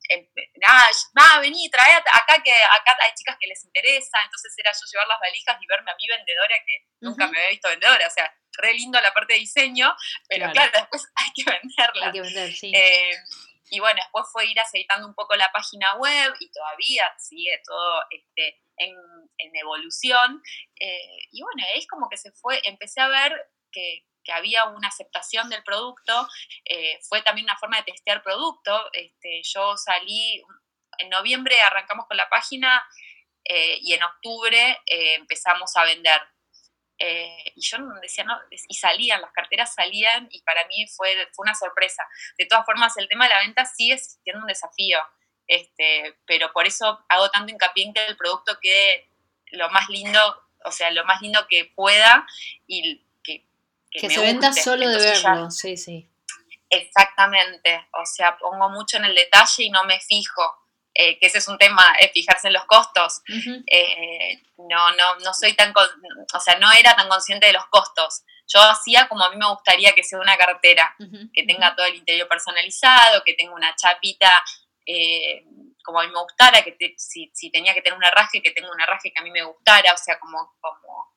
en 0.09 0.29
ah, 0.67 1.39
vení, 1.39 1.69
trae 1.71 1.95
acá 1.95 2.43
que 2.43 2.53
acá 2.53 2.95
hay 2.99 3.13
chicas 3.15 3.37
que 3.39 3.47
les 3.47 3.63
interesa, 3.63 4.17
entonces 4.23 4.53
era 4.57 4.71
yo 4.71 4.85
llevar 4.91 5.07
las 5.07 5.19
valijas 5.19 5.57
y 5.59 5.67
verme 5.67 5.91
a 5.91 5.95
mí 5.95 6.03
vendedora 6.07 6.55
que 6.67 6.77
nunca 7.01 7.27
me 7.27 7.37
había 7.37 7.49
visto 7.49 7.69
vendedora, 7.69 8.07
o 8.07 8.11
sea, 8.11 8.31
re 8.57 8.73
lindo 8.73 8.99
la 9.01 9.13
parte 9.13 9.33
de 9.33 9.39
diseño, 9.39 9.95
pero 10.27 10.51
claro, 10.51 10.71
después 10.73 11.03
hay 11.15 11.31
que 11.33 11.43
venderla. 11.49 12.05
Hay 12.05 12.11
que 12.11 12.21
vender, 12.21 12.53
sí. 12.53 12.71
Eh, 12.75 13.15
y 13.73 13.79
bueno, 13.79 13.99
después 14.03 14.25
fue 14.31 14.45
ir 14.45 14.59
aceitando 14.59 15.07
un 15.07 15.15
poco 15.15 15.35
la 15.35 15.51
página 15.51 15.95
web 15.95 16.31
y 16.39 16.51
todavía 16.51 17.11
sigue 17.17 17.59
todo 17.65 18.03
este, 18.11 18.61
en, 18.77 18.95
evolución. 19.55 20.43
Eh, 20.79 21.17
y 21.31 21.41
bueno, 21.41 21.63
es 21.73 21.87
como 21.87 22.07
que 22.07 22.17
se 22.17 22.31
fue, 22.33 22.61
empecé 22.65 23.01
a 23.01 23.07
ver 23.07 23.33
que, 23.71 24.05
había 24.31 24.65
una 24.65 24.87
aceptación 24.87 25.49
del 25.49 25.63
producto, 25.63 26.27
eh, 26.63 26.97
fue 27.09 27.21
también 27.23 27.45
una 27.45 27.57
forma 27.57 27.77
de 27.77 27.91
testear 27.91 28.21
producto. 28.23 28.89
Este, 28.93 29.41
yo 29.43 29.75
salí, 29.75 30.41
en 30.99 31.09
noviembre 31.09 31.59
arrancamos 31.61 32.05
con 32.07 32.15
la 32.15 32.29
página 32.29 32.87
eh, 33.43 33.79
y 33.81 33.93
en 33.93 34.03
octubre 34.03 34.79
empezamos 34.85 35.75
a 35.75 35.83
vender. 35.83 36.21
Y 37.55 37.61
yo 37.61 37.77
decía, 38.01 38.23
no, 38.23 38.37
y 38.49 38.73
salían, 38.75 39.21
las 39.21 39.31
carteras 39.31 39.73
salían 39.73 40.27
y 40.31 40.41
para 40.41 40.65
mí 40.67 40.85
fue, 40.87 41.27
fue 41.33 41.43
una 41.43 41.55
sorpresa. 41.55 42.03
De 42.37 42.45
todas 42.45 42.65
formas, 42.65 42.95
el 42.97 43.07
tema 43.07 43.25
de 43.25 43.31
la 43.31 43.39
venta 43.39 43.65
sigue 43.65 43.97
siendo 43.97 44.41
un 44.41 44.47
desafío. 44.47 44.99
Este, 45.47 46.17
pero 46.25 46.51
por 46.53 46.65
eso 46.65 47.03
hago 47.09 47.29
tanto 47.29 47.51
hincapié 47.51 47.85
en 47.85 47.93
que 47.93 48.05
el 48.05 48.17
producto 48.17 48.57
quede 48.61 49.09
lo 49.51 49.69
más 49.69 49.89
lindo, 49.89 50.19
o 50.65 50.71
sea, 50.71 50.91
lo 50.91 51.03
más 51.05 51.21
lindo 51.21 51.45
que 51.47 51.71
pueda 51.75 52.25
y 52.67 53.05
que, 53.23 53.45
que, 53.91 54.09
se 54.09 54.21
venda 54.21 54.53
solo 54.53 54.87
de 54.87 54.97
verlo, 54.97 55.51
sí, 55.51 55.77
sí. 55.77 56.09
Exactamente, 56.69 57.87
o 57.93 58.05
sea, 58.05 58.37
pongo 58.37 58.69
mucho 58.69 58.97
en 58.97 59.05
el 59.05 59.15
detalle 59.15 59.63
y 59.63 59.69
no 59.69 59.83
me 59.83 59.99
fijo. 59.99 60.62
Eh, 60.95 61.17
que 61.17 61.25
ese 61.25 61.39
es 61.39 61.47
un 61.47 61.57
tema, 61.57 61.83
fijarse 62.13 62.47
en 62.47 62.53
los 62.53 62.65
costos. 62.65 63.21
Eh, 63.67 64.43
no, 64.57 64.91
no, 64.91 65.15
no 65.23 65.33
soy 65.33 65.53
tan, 65.53 65.73
o 65.75 66.39
sea, 66.39 66.59
no 66.59 66.71
era 66.71 66.95
tan 66.95 67.09
consciente 67.09 67.47
de 67.47 67.53
los 67.53 67.65
costos. 67.67 68.23
Yo 68.47 68.61
hacía 68.61 69.07
como 69.07 69.23
a 69.23 69.31
mí 69.31 69.37
me 69.37 69.49
gustaría 69.49 69.93
que 69.93 70.03
sea 70.03 70.19
una 70.19 70.37
cartera, 70.37 70.95
que 71.33 71.43
tenga 71.43 71.75
todo 71.75 71.87
el 71.87 71.95
interior 71.95 72.27
personalizado, 72.27 73.23
que 73.23 73.33
tenga 73.33 73.53
una 73.53 73.75
chapita 73.75 74.43
eh, 74.85 75.45
como 75.83 75.99
a 75.99 76.03
mí 76.03 76.13
me 76.13 76.21
gustara, 76.21 76.61
que 76.63 76.95
si, 76.97 77.31
tenía 77.51 77.73
que 77.73 77.81
tener 77.81 77.97
un 77.97 78.05
arraje, 78.05 78.41
que 78.41 78.51
tenga 78.51 78.71
un 78.71 78.81
arraje 78.81 79.11
que 79.11 79.19
a 79.19 79.23
mí 79.23 79.31
me 79.31 79.43
gustara, 79.43 79.93
o 79.93 79.97
sea, 79.97 80.19
como, 80.19 80.55
como 80.59 81.13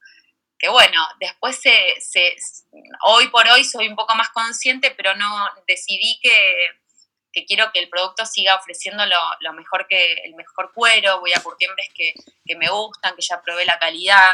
que 0.58 0.68
bueno, 0.68 1.06
después 1.20 1.60
se, 1.60 2.36
hoy 3.04 3.28
por 3.28 3.46
hoy 3.48 3.62
soy 3.64 3.88
un 3.88 3.96
poco 3.96 4.14
más 4.14 4.30
consciente, 4.30 4.90
pero 4.92 5.14
no 5.14 5.48
decidí 5.66 6.18
que, 6.22 6.68
quiero 7.44 7.70
que 7.72 7.80
el 7.80 7.88
producto 7.88 8.24
siga 8.24 8.54
ofreciendo 8.54 9.04
lo, 9.04 9.52
mejor 9.52 9.86
que 9.88 10.14
el 10.24 10.34
mejor 10.34 10.72
cuero, 10.72 11.20
voy 11.20 11.32
a 11.34 11.42
curtiembres 11.42 11.88
que, 11.94 12.14
que 12.44 12.56
me 12.56 12.68
gustan, 12.68 13.14
que 13.14 13.22
ya 13.22 13.42
probé 13.42 13.64
la 13.64 13.78
calidad, 13.78 14.32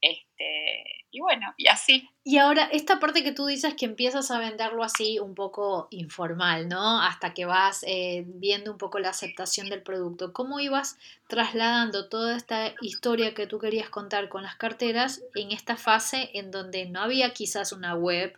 este, 0.00 1.06
y 1.10 1.20
bueno, 1.20 1.54
y 1.56 1.68
así. 1.68 2.08
Y 2.26 2.38
ahora, 2.38 2.64
esta 2.72 3.00
parte 3.00 3.22
que 3.22 3.32
tú 3.32 3.44
dices 3.44 3.74
que 3.74 3.84
empiezas 3.84 4.30
a 4.30 4.38
venderlo 4.38 4.82
así 4.82 5.18
un 5.18 5.34
poco 5.34 5.88
informal, 5.90 6.70
¿no? 6.70 7.02
Hasta 7.02 7.34
que 7.34 7.44
vas 7.44 7.84
eh, 7.86 8.24
viendo 8.26 8.72
un 8.72 8.78
poco 8.78 8.98
la 8.98 9.10
aceptación 9.10 9.68
del 9.68 9.82
producto. 9.82 10.32
¿Cómo 10.32 10.58
ibas 10.58 10.96
trasladando 11.26 12.08
toda 12.08 12.34
esta 12.34 12.72
historia 12.80 13.34
que 13.34 13.46
tú 13.46 13.58
querías 13.58 13.90
contar 13.90 14.30
con 14.30 14.42
las 14.42 14.56
carteras 14.56 15.20
en 15.34 15.52
esta 15.52 15.76
fase 15.76 16.30
en 16.32 16.50
donde 16.50 16.86
no 16.86 17.02
había 17.02 17.34
quizás 17.34 17.72
una 17.72 17.94
web, 17.94 18.34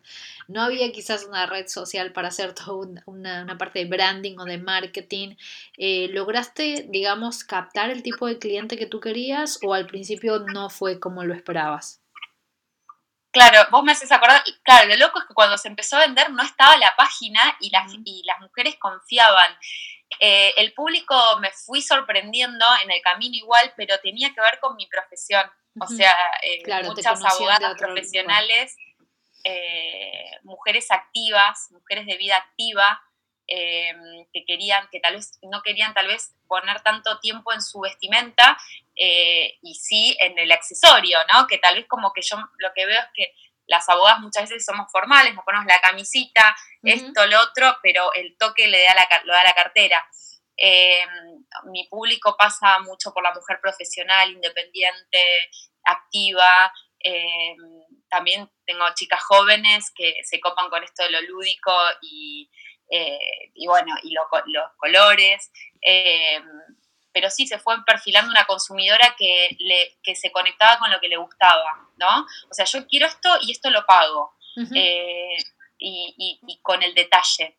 no 0.49 0.63
había 0.63 0.91
quizás 0.91 1.25
una 1.25 1.47
red 1.47 1.69
social 1.69 2.13
para 2.13 2.29
hacer 2.29 2.55
toda 2.55 3.05
una, 3.07 3.57
parte 3.57 3.79
de 3.79 3.85
branding 3.85 4.37
o 4.39 4.45
de 4.47 4.59
marketing? 4.59 5.37
Eh, 5.79 6.09
¿Lograste, 6.11 6.87
digamos, 6.89 7.45
captar 7.45 7.91
el 7.91 8.03
tipo 8.03 8.27
de 8.27 8.41
cliente 8.41 8.77
que 8.77 8.87
tú 8.87 8.99
querías 8.99 9.61
o 9.63 9.75
al 9.75 9.87
principio 9.87 10.41
no 10.41 10.71
fue 10.71 10.99
como 10.99 11.23
lo 11.23 11.35
esperabas? 11.35 12.01
Claro, 13.37 13.69
vos 13.71 13.85
me 13.85 13.93
haces 13.93 14.11
acordar, 14.11 14.43
claro, 14.63 14.89
lo 14.89 14.97
loco 14.97 15.19
es 15.19 15.27
que 15.27 15.35
cuando 15.35 15.59
se 15.59 15.69
empezó 15.69 15.97
a 15.97 16.07
vender 16.07 16.31
no 16.31 16.43
estaba 16.43 16.75
la 16.79 16.97
página 16.97 17.55
y 17.61 17.69
las, 17.69 17.93
y 18.03 18.23
las 18.25 18.41
mujeres 18.41 18.77
confiaban. 18.77 19.55
Eh, 20.21 20.55
el 20.57 20.73
público 20.73 21.15
me 21.39 21.51
fui 21.51 21.83
sorprendiendo 21.83 22.65
en 22.83 22.91
el 22.91 23.03
camino 23.03 23.37
igual, 23.37 23.75
pero 23.77 23.99
tenía 23.99 24.33
que 24.33 24.41
ver 24.41 24.59
con 24.59 24.75
mi 24.77 24.87
profesión. 24.87 25.45
O 25.79 25.87
sea, 25.87 26.15
eh, 26.43 26.63
muchas 26.85 27.23
abogadas 27.23 27.75
profesionales, 27.77 28.75
eh, 29.45 30.31
mujeres 30.43 30.91
activas, 30.91 31.71
mujeres 31.73 32.07
de 32.07 32.17
vida 32.17 32.39
activa, 32.39 33.03
que 33.47 34.45
querían, 34.47 34.89
que 34.91 34.99
tal 34.99 35.15
vez 35.15 35.39
no 35.43 35.61
querían 35.63 35.93
tal 35.93 36.07
vez 36.07 36.35
poner 36.49 36.81
tanto 36.81 37.21
tiempo 37.21 37.53
en 37.53 37.61
su 37.61 37.81
vestimenta 37.81 38.57
eh, 38.97 39.59
y 39.61 39.75
sí 39.75 40.17
en 40.21 40.39
el 40.39 40.51
accesorio, 40.51 41.19
¿no? 41.33 41.47
Que 41.47 41.59
tal 41.59 41.77
vez 41.77 41.87
como 41.87 42.13
que 42.13 42.23
yo 42.23 42.37
lo 42.59 42.69
que 42.75 42.87
veo 42.87 42.99
es 42.99 43.09
que 43.15 43.35
las 43.67 43.89
abogadas 43.89 44.21
muchas 44.21 44.49
veces 44.49 44.65
somos 44.65 44.91
formales, 44.91 45.35
nos 45.35 45.45
ponemos 45.45 45.67
la 45.67 45.81
camisita, 45.81 46.57
esto, 46.83 47.27
lo 47.27 47.41
otro, 47.43 47.77
pero 47.83 48.13
el 48.15 48.37
toque 48.39 48.69
le 48.69 48.83
da 48.85 48.95
la, 48.95 49.23
lo 49.25 49.33
da 49.33 49.45
la 49.45 49.55
cartera. 49.55 50.07
Em, 50.57 51.45
mi 51.71 51.87
público 51.89 52.37
pasa 52.39 52.79
mucho 52.81 53.13
por 53.13 53.23
la 53.23 53.35
mujer 53.35 53.59
profesional, 53.61 54.31
independiente, 54.31 55.51
activa. 55.85 56.73
Em, 57.01 57.57
también 58.09 58.51
tengo 58.65 58.85
chicas 58.95 59.23
jóvenes 59.25 59.93
que 59.95 60.15
se 60.25 60.41
copan 60.41 60.71
con 60.71 60.83
esto 60.83 61.03
de 61.03 61.11
lo 61.11 61.21
lúdico 61.23 61.73
y, 62.01 62.51
eh, 62.91 63.51
y 63.55 63.67
bueno, 63.67 63.95
y 64.03 64.13
los 64.13 64.27
colores. 64.79 65.51
Eh, 67.17 67.21
pero 67.21 67.31
sí 67.31 67.47
se 67.47 67.59
fue 67.59 67.83
perfilando 67.85 68.31
una 68.31 68.45
consumidora 68.45 69.15
que, 69.19 69.57
le, 69.59 69.99
que 70.03 70.15
se 70.15 70.31
conectaba 70.31 70.79
con 70.79 70.91
lo 70.91 71.01
que 71.01 71.09
le 71.09 71.17
gustaba, 71.17 71.89
¿no? 71.97 72.27
O 72.51 72.55
sea, 72.55 72.65
yo 72.67 72.87
quiero 72.87 73.07
esto 73.07 73.39
y 73.43 73.53
esto 73.53 73.71
lo 73.71 73.85
pago. 73.87 74.35
Eh, 74.75 75.37
y, 75.79 76.41
y, 76.47 76.59
con 76.63 76.83
el 76.83 76.95
detalle. 76.95 77.59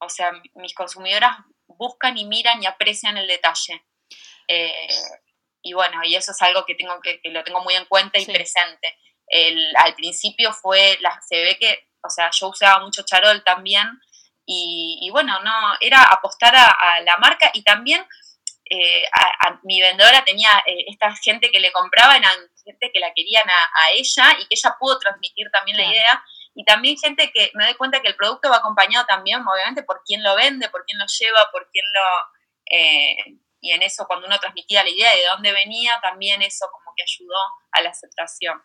O 0.00 0.08
sea, 0.08 0.32
mis 0.54 0.74
consumidoras 0.74 1.36
buscan 1.66 2.18
y 2.18 2.24
miran 2.24 2.60
y 2.60 2.66
aprecian 2.66 3.16
el 3.16 3.28
detalle. 3.28 3.84
y 5.62 5.72
bueno, 5.72 6.02
y 6.04 6.16
eso 6.16 6.32
es 6.32 6.42
algo 6.42 6.64
que 6.64 6.74
tengo 6.74 7.00
que, 7.00 7.20
lo 7.24 7.44
tengo 7.44 7.60
muy 7.60 7.74
en 7.74 7.84
cuenta 7.84 8.18
y 8.18 8.26
presente. 8.26 8.96
El, 9.28 9.76
al 9.76 9.94
principio 9.94 10.52
fue, 10.52 10.98
la, 11.00 11.20
se 11.20 11.36
ve 11.36 11.56
que, 11.58 11.88
o 12.02 12.10
sea, 12.10 12.30
yo 12.32 12.48
usaba 12.48 12.84
mucho 12.84 13.02
charol 13.02 13.44
también, 13.44 14.00
y, 14.50 15.10
bueno, 15.12 15.38
no, 15.40 15.52
era 15.78 16.02
apostar 16.04 16.54
a, 16.56 17.00
la 17.02 17.18
marca 17.18 17.50
y 17.52 17.62
también 17.62 18.02
eh, 18.70 19.04
a, 19.12 19.58
mi 19.62 19.80
vendedora 19.80 20.24
tenía 20.24 20.50
eh, 20.66 20.84
esta 20.88 21.14
gente 21.16 21.50
que 21.50 21.60
le 21.60 21.72
compraba, 21.72 22.16
eran 22.16 22.36
gente 22.64 22.90
que 22.92 23.00
la 23.00 23.12
querían 23.14 23.48
a, 23.48 23.90
ella 23.94 24.36
y 24.38 24.46
que 24.46 24.54
ella 24.54 24.76
pudo 24.78 24.98
transmitir 24.98 25.48
también 25.50 25.76
la 25.76 25.84
idea. 25.84 26.24
Y 26.54 26.64
también 26.64 26.96
gente 26.98 27.30
que 27.32 27.50
me 27.54 27.64
doy 27.64 27.74
cuenta 27.74 28.00
que 28.00 28.08
el 28.08 28.16
producto 28.16 28.50
va 28.50 28.56
acompañado 28.56 29.06
también, 29.06 29.40
obviamente, 29.46 29.84
por 29.84 30.02
quién 30.04 30.22
lo 30.22 30.34
vende, 30.34 30.68
por 30.68 30.84
quién 30.84 30.98
lo 30.98 31.06
lleva, 31.06 31.50
por 31.52 31.68
quién 31.70 31.84
lo... 31.92 32.76
Eh, 32.76 33.38
y 33.60 33.72
en 33.72 33.82
eso 33.82 34.06
cuando 34.06 34.26
uno 34.26 34.38
transmitía 34.38 34.84
la 34.84 34.90
idea 34.90 35.10
de 35.10 35.26
dónde 35.32 35.52
venía, 35.52 35.98
también 36.00 36.42
eso 36.42 36.66
como 36.72 36.94
que 36.96 37.02
ayudó 37.02 37.36
a 37.72 37.82
la 37.82 37.90
aceptación. 37.90 38.62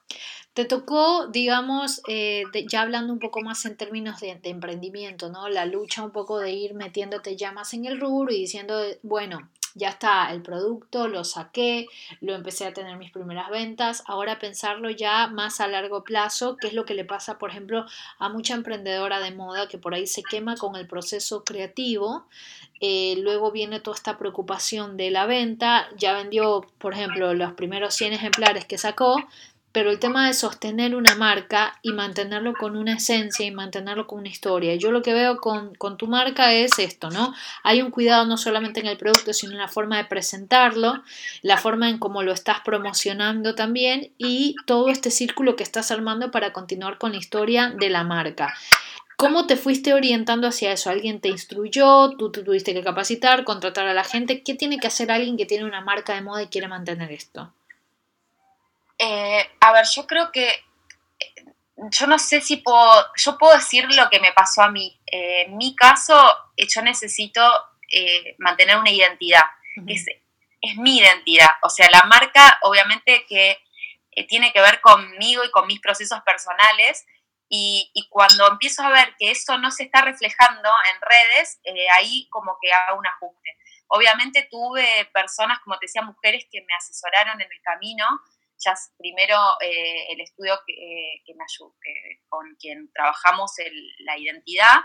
Te 0.53 0.65
tocó, 0.65 1.27
digamos, 1.27 2.01
eh, 2.07 2.43
ya 2.67 2.81
hablando 2.81 3.11
un 3.11 3.19
poco 3.19 3.41
más 3.41 3.65
en 3.65 3.75
términos 3.75 4.19
de, 4.19 4.39
emprendimiento, 4.43 5.29
¿no? 5.29 5.49
La 5.49 5.65
lucha 5.65 6.03
un 6.03 6.11
poco 6.11 6.39
de 6.39 6.51
ir 6.51 6.73
metiéndote 6.73 7.35
ya 7.35 7.51
más 7.51 7.73
en 7.73 7.85
el 7.85 7.99
rubro 7.99 8.31
y 8.31 8.41
diciendo, 8.41 8.79
bueno, 9.01 9.49
ya 9.75 9.89
está 9.89 10.31
el 10.31 10.41
producto, 10.41 11.07
lo 11.07 11.23
saqué, 11.23 11.87
lo 12.21 12.35
empecé 12.35 12.65
a 12.65 12.73
tener 12.73 12.97
mis 12.97 13.11
primeras 13.11 13.49
ventas, 13.49 14.03
ahora 14.07 14.39
pensarlo 14.39 14.89
ya 14.89 15.27
más 15.27 15.59
a 15.61 15.67
largo 15.67 16.03
plazo, 16.03 16.57
qué 16.57 16.67
es 16.67 16.73
lo 16.73 16.85
que 16.85 16.93
le 16.93 17.05
pasa, 17.05 17.37
por 17.37 17.49
ejemplo, 17.49 17.85
a 18.19 18.29
mucha 18.29 18.53
emprendedora 18.53 19.19
de 19.19 19.31
moda 19.31 19.67
que 19.67 19.77
por 19.77 19.93
ahí 19.93 20.07
se 20.07 20.23
quema 20.23 20.55
con 20.55 20.75
el 20.75 20.87
proceso 20.87 21.43
creativo, 21.43 22.25
eh, 22.79 23.15
luego 23.19 23.51
viene 23.51 23.79
toda 23.79 23.95
esta 23.95 24.17
preocupación 24.17 24.97
de 24.97 25.09
la 25.09 25.25
venta, 25.25 25.87
ya 25.97 26.13
vendió, 26.13 26.65
por 26.77 26.93
ejemplo, 26.93 27.33
los 27.33 27.53
primeros 27.53 27.93
100 27.95 28.13
ejemplares 28.13 28.65
que 28.65 28.77
sacó, 28.77 29.15
pero 29.73 29.89
el 29.89 29.99
tema 29.99 30.27
de 30.27 30.33
sostener 30.35 30.95
una 30.95 31.15
marca 31.15 31.79
y 31.81 31.91
mantenerlo 31.91 32.53
con 32.53 32.77
una 32.77 32.93
esencia 32.93 33.45
y 33.45 33.51
mantenerlo 33.51 34.05
con 34.05 34.19
una 34.19 34.29
historia. 34.29 34.75
Yo 34.75 34.91
lo 34.91 35.01
que 35.01 35.15
veo 35.15 35.37
con, 35.37 35.73
tu 35.97 36.07
marca 36.07 36.53
es 36.53 36.77
esto, 36.77 37.09
¿no? 37.09 37.33
Hay 37.63 37.81
un 37.81 37.89
cuidado 37.89 38.25
no 38.25 38.37
solamente 38.37 38.79
en 38.79 38.85
el 38.85 38.97
producto, 38.97 39.33
sino 39.33 39.53
en 39.53 39.57
la 39.57 39.67
forma 39.67 39.97
de 39.97 40.05
presentarlo, 40.05 41.03
la 41.41 41.57
forma 41.57 41.89
en 41.89 41.97
cómo 41.97 42.21
lo 42.21 42.31
estás 42.31 42.61
promocionando 42.61 43.55
también 43.55 44.11
y 44.19 44.55
todo 44.67 44.89
este 44.89 45.09
círculo 45.09 45.55
que 45.55 45.63
estás 45.63 45.89
armando 45.89 46.29
para 46.29 46.53
continuar 46.53 46.99
con 46.99 47.11
la 47.11 47.17
historia 47.17 47.73
de 47.75 47.89
la 47.89 48.03
marca. 48.03 48.53
¿Cómo 49.17 49.47
te 49.47 49.57
fuiste 49.57 49.93
orientando 49.93 50.47
hacia 50.47 50.71
eso? 50.71 50.91
¿Alguien 50.91 51.19
te 51.19 51.29
instruyó? 51.29 52.11
¿Tú 52.17 52.31
te 52.31 52.43
tuviste 52.43 52.75
que 52.75 52.83
capacitar, 52.83 53.43
contratar 53.43 53.87
a 53.87 53.93
la 53.95 54.03
gente? 54.03 54.43
¿Qué 54.43 54.53
tiene 54.53 54.77
que 54.77 54.87
hacer 54.87 55.11
alguien 55.11 55.37
que 55.37 55.45
tiene 55.47 55.65
una 55.65 55.81
marca 55.81 56.13
de 56.13 56.21
moda 56.21 56.43
y 56.43 56.47
quiere 56.47 56.67
mantener 56.67 57.11
esto? 57.11 57.51
Eh, 59.05 59.49
a 59.59 59.73
ver, 59.73 59.85
yo 59.93 60.07
creo 60.07 60.31
que 60.31 60.47
eh, 60.47 61.45
yo 61.91 62.07
no 62.07 62.17
sé 62.17 62.39
si 62.39 62.57
puedo, 62.57 63.05
yo 63.17 63.37
puedo 63.37 63.53
decir 63.53 63.85
lo 63.93 64.09
que 64.09 64.21
me 64.21 64.31
pasó 64.31 64.61
a 64.61 64.71
mí. 64.71 65.01
Eh, 65.05 65.43
en 65.47 65.57
mi 65.57 65.75
caso, 65.75 66.15
yo 66.57 66.81
necesito 66.81 67.41
mantener 68.39 68.77
una 68.77 68.89
identidad, 68.89 69.43
es, 69.85 70.05
es, 70.61 70.75
mi 70.77 70.97
identidad. 70.97 71.49
O 71.61 71.69
sea, 71.69 71.91
la 71.91 72.03
marca 72.05 72.57
obviamente 72.63 73.23
que 73.27 73.59
tiene 74.27 74.51
que 74.51 74.61
ver 74.61 74.81
conmigo 74.81 75.43
y 75.43 75.51
con 75.51 75.67
mis 75.67 75.79
procesos 75.79 76.19
personales, 76.21 77.05
y, 77.55 78.07
cuando 78.09 78.47
empiezo 78.47 78.81
a 78.81 78.89
ver 78.89 79.15
que 79.19 79.29
eso 79.29 79.59
no 79.59 79.69
se 79.69 79.83
está 79.83 80.01
reflejando 80.01 80.69
en 80.91 81.01
redes, 81.01 81.59
eh, 81.63 81.85
ahí 81.95 82.27
como 82.31 82.57
que 82.59 82.73
hago 82.73 82.97
un 82.97 83.05
ajuste. 83.05 83.57
Obviamente 83.87 84.47
tuve 84.49 85.07
personas, 85.13 85.59
como 85.59 85.77
te 85.77 85.85
decía, 85.85 86.01
mujeres 86.01 86.45
que 86.51 86.61
me 86.61 86.73
asesoraron 86.73 87.39
en 87.39 87.51
el 87.51 87.61
camino. 87.61 88.05
Primero 88.97 89.37
eh, 89.61 90.11
el 90.11 90.21
estudio 90.21 90.59
que, 90.65 90.73
eh, 90.73 91.35
me 91.35 91.43
ayudó, 91.43 91.75
con 92.29 92.55
quien 92.59 92.91
trabajamos 92.93 93.51
la 93.99 94.17
identidad. 94.17 94.81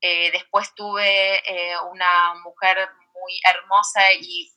después 0.00 0.74
tuve 0.74 1.42
una 1.90 2.34
mujer 2.44 2.88
muy 3.20 3.40
hermosa 3.44 4.00
y, 4.20 4.52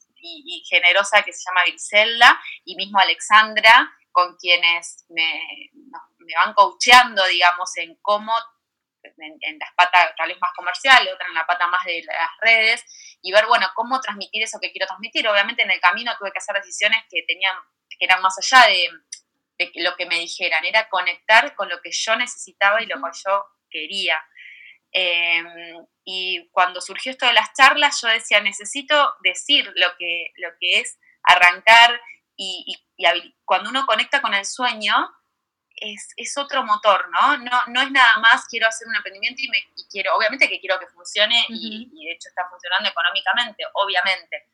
generosa 0.70 1.24
que 1.24 1.34
se 1.34 1.44
llama 1.50 1.66
Griselda 1.66 2.40
y 2.64 2.76
mismo 2.76 3.00
Alexandra, 3.00 3.92
con 4.12 4.36
quienes 4.38 5.06
me, 5.10 5.42
van 6.36 6.54
coacheando, 6.54 7.26
digamos, 7.26 7.76
en 7.78 7.96
cómo, 8.02 8.34
en, 9.04 9.60
las 9.60 9.74
patas 9.76 10.14
tal 10.16 10.30
vez 10.30 10.38
más 10.40 10.52
comerciales, 10.56 11.14
otra 11.14 11.28
en 11.28 11.34
la 11.34 11.46
pata 11.46 11.68
más 11.68 11.84
de 11.86 12.04
las 12.04 12.30
redes, 12.40 12.84
y 13.22 13.32
ver, 13.32 13.46
bueno, 13.48 13.68
cómo 13.76 14.00
transmitir 14.00 14.44
eso 14.44 14.60
que 14.60 14.72
quiero 14.72 14.88
transmitir. 14.88 15.28
Obviamente 15.28 15.64
en 15.64 15.72
el 15.72 15.80
camino 15.80 16.12
tuve 16.18 16.32
que 16.32 16.40
hacer 16.40 16.56
decisiones 16.56 17.04
que 17.10 17.24
tenían, 17.28 17.56
eran 18.02 18.22
más 18.22 18.38
allá 18.38 18.68
de, 18.68 18.90
lo 19.76 19.96
que 19.96 20.08
me 20.08 20.20
dijeran, 20.20 20.66
era 20.66 20.90
conectar 20.90 21.56
con 21.56 21.70
lo 21.70 21.80
que 21.82 21.92
yo 21.92 22.16
necesitaba 22.16 22.82
y 22.82 22.88
lo 22.88 22.96
que 22.96 23.12
yo 23.24 23.46
quería. 23.70 24.20
Em, 24.92 25.86
y 26.04 26.50
cuando 26.52 26.82
surgió 26.82 27.12
esto 27.12 27.28
de 27.28 27.34
las 27.34 27.54
charlas, 27.54 28.02
yo 28.02 28.08
decía, 28.08 28.42
necesito 28.42 29.16
decir 29.24 29.72
lo 29.76 29.96
que, 29.98 30.32
lo 30.38 30.50
que 30.60 30.80
es 30.80 30.98
arrancar 31.24 32.02
y, 32.36 32.76
cuando 33.46 33.70
uno 33.70 33.86
conecta 33.86 34.22
con 34.22 34.34
el 34.34 34.46
sueño, 34.46 34.94
es, 35.76 36.38
otro 36.38 36.64
motor, 36.64 37.10
¿no? 37.10 37.38
¿no? 37.38 37.62
No 37.68 37.82
es 37.82 37.92
nada 37.92 38.18
más 38.20 38.46
quiero 38.48 38.68
hacer 38.68 38.88
un 38.88 38.96
emprendimiento 38.96 39.42
y, 39.42 39.50
me, 39.50 39.64
quiero, 39.90 40.16
obviamente 40.16 40.48
que 40.48 40.60
quiero 40.60 40.80
que 40.80 40.88
funcione 40.88 41.46
y, 41.50 42.06
de 42.06 42.12
hecho 42.12 42.30
está 42.30 42.48
funcionando 42.50 42.90
económicamente, 42.90 43.64
obviamente. 43.74 44.48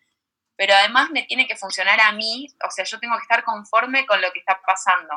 Pero 0.58 0.74
además 0.74 1.10
me 1.12 1.24
tiene 1.24 1.48
que 1.48 1.56
funcionar 1.56 2.00
a 2.02 2.12
mí, 2.12 2.48
o 2.68 2.72
sea, 2.72 2.84
yo 2.84 3.00
tengo 3.00 3.16
que 3.16 3.22
estar 3.22 3.44
conforme 3.44 4.06
con 4.06 4.22
lo 4.22 4.32
que 4.32 4.40
está 4.40 4.60
pasando 4.66 5.14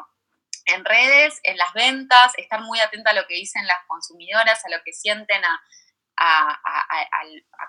en 0.67 0.85
redes, 0.85 1.41
en 1.43 1.57
las 1.57 1.73
ventas, 1.73 2.33
estar 2.37 2.61
muy 2.61 2.79
atenta 2.79 3.11
a 3.11 3.15
lo 3.15 3.27
que 3.27 3.35
dicen 3.35 3.67
las 3.67 3.85
consumidoras, 3.89 4.65
a 4.65 4.69
lo 4.69 4.83
que 4.85 4.93
sienten, 4.93 5.43
a, 5.45 5.61
a, 6.17 6.61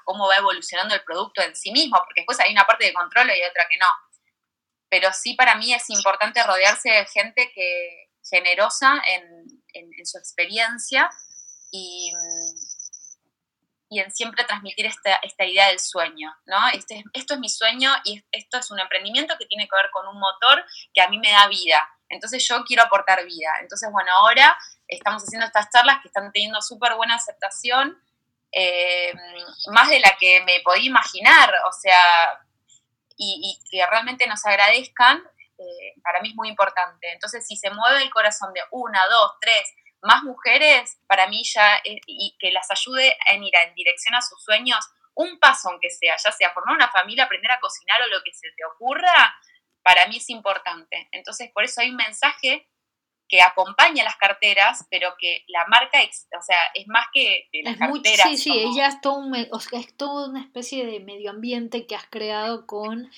cómo 0.03 0.27
va 0.27 0.35
evolucionando 0.35 0.93
el 0.93 1.03
producto 1.03 1.41
en 1.41 1.55
sí 1.55 1.71
mismo, 1.71 1.97
porque 1.99 2.21
después 2.21 2.39
hay 2.41 2.51
una 2.51 2.65
parte 2.65 2.85
de 2.85 2.93
control 2.93 3.29
y 3.29 3.43
otra 3.49 3.67
que 3.69 3.77
no. 3.77 3.87
Pero 4.89 5.13
sí 5.13 5.35
para 5.35 5.55
mí 5.55 5.73
es 5.73 5.89
importante 5.89 6.43
rodearse 6.43 6.89
de 6.89 7.05
gente 7.05 7.51
que, 7.55 8.11
generosa 8.29 9.01
en, 9.07 10.05
su 10.05 10.17
experiencia 10.17 11.09
y, 11.71 12.11
y, 13.91 13.99
en 13.99 14.11
siempre 14.11 14.45
transmitir 14.45 14.85
esta, 14.85 15.19
idea 15.45 15.67
del 15.67 15.79
sueño, 15.79 16.33
¿no? 16.45 16.69
Este, 16.69 17.03
esto 17.13 17.33
es 17.33 17.39
mi 17.39 17.49
sueño 17.49 17.91
y 18.05 18.23
esto 18.31 18.57
es 18.57 18.71
un 18.71 18.79
emprendimiento 18.79 19.35
que 19.37 19.45
tiene 19.45 19.67
que 19.67 19.75
ver 19.75 19.91
con 19.91 20.07
un 20.07 20.19
motor 20.19 20.65
que 20.93 21.01
a 21.01 21.09
mí 21.09 21.19
me 21.19 21.31
da 21.31 21.47
vida. 21.47 21.87
Entonces 22.09 22.47
yo 22.47 22.63
quiero 22.63 22.83
aportar 22.83 23.23
vida. 23.25 23.49
Entonces, 23.59 23.89
bueno, 23.91 24.11
ahora 24.13 24.57
estamos 24.87 25.23
haciendo 25.23 25.45
estas 25.45 25.69
charlas 25.69 25.99
que 26.01 26.07
están 26.07 26.31
teniendo 26.31 26.61
súper 26.61 26.95
buena 26.95 27.15
aceptación, 27.15 28.01
eh, 28.51 29.13
más 29.67 29.89
de 29.89 29.99
la 29.99 30.17
que 30.17 30.41
me 30.45 30.61
podía 30.63 30.85
imaginar, 30.85 31.53
o 31.67 31.71
sea, 31.71 32.39
y, 33.17 33.59
y 33.61 33.69
que 33.69 33.85
realmente 33.85 34.25
nos 34.27 34.45
agradezcan 34.45 35.23
eh, 35.61 35.93
para 36.03 36.21
mí 36.21 36.29
es 36.29 36.35
muy 36.35 36.49
importante. 36.49 37.11
Entonces, 37.11 37.45
si 37.45 37.55
se 37.55 37.69
mueve 37.69 38.01
el 38.01 38.09
corazón 38.09 38.53
de 38.53 38.61
una, 38.71 38.99
dos, 39.09 39.33
tres, 39.39 39.73
más 40.01 40.23
mujeres, 40.23 40.97
para 41.07 41.27
mí 41.27 41.43
ya, 41.43 41.79
y 41.83 42.35
que 42.39 42.51
las 42.51 42.69
ayude 42.71 43.17
en 43.29 43.43
ir 43.43 43.53
en 43.67 43.75
dirección 43.75 44.15
a 44.15 44.21
sus 44.21 44.43
sueños, 44.43 44.79
un 45.15 45.39
paso 45.39 45.69
aunque 45.69 45.89
sea, 45.89 46.15
ya 46.17 46.31
sea 46.31 46.51
formar 46.53 46.75
una 46.75 46.89
familia, 46.89 47.25
aprender 47.25 47.51
a 47.51 47.59
cocinar 47.59 48.01
o 48.01 48.07
lo 48.07 48.23
que 48.23 48.33
se 48.33 48.47
te 48.55 48.65
ocurra, 48.65 49.35
para 49.83 50.07
mí 50.07 50.17
es 50.17 50.29
importante. 50.29 51.09
Entonces, 51.11 51.51
por 51.53 51.63
eso 51.63 51.81
hay 51.81 51.89
un 51.89 51.95
mensaje 51.95 52.67
que 53.27 53.41
acompaña 53.41 54.03
las 54.03 54.17
carteras, 54.17 54.85
pero 54.91 55.15
que 55.17 55.45
la 55.47 55.65
marca, 55.67 55.99
o 56.01 56.41
sea, 56.41 56.57
es 56.73 56.85
más 56.87 57.05
que 57.13 57.47
las 57.63 57.77
carteras. 57.77 58.27
sí, 58.27 58.37
sí, 58.37 58.51
ella 58.51 58.87
es 58.87 58.99
todo, 58.99 59.19
un, 59.19 59.33
es 59.35 59.97
toda 59.97 60.29
una 60.29 60.41
especie 60.41 60.85
de 60.85 60.99
medio 60.99 61.29
ambiente 61.29 61.87
que 61.87 61.95
has 61.95 62.05
creado 62.07 62.67
con, 62.67 63.09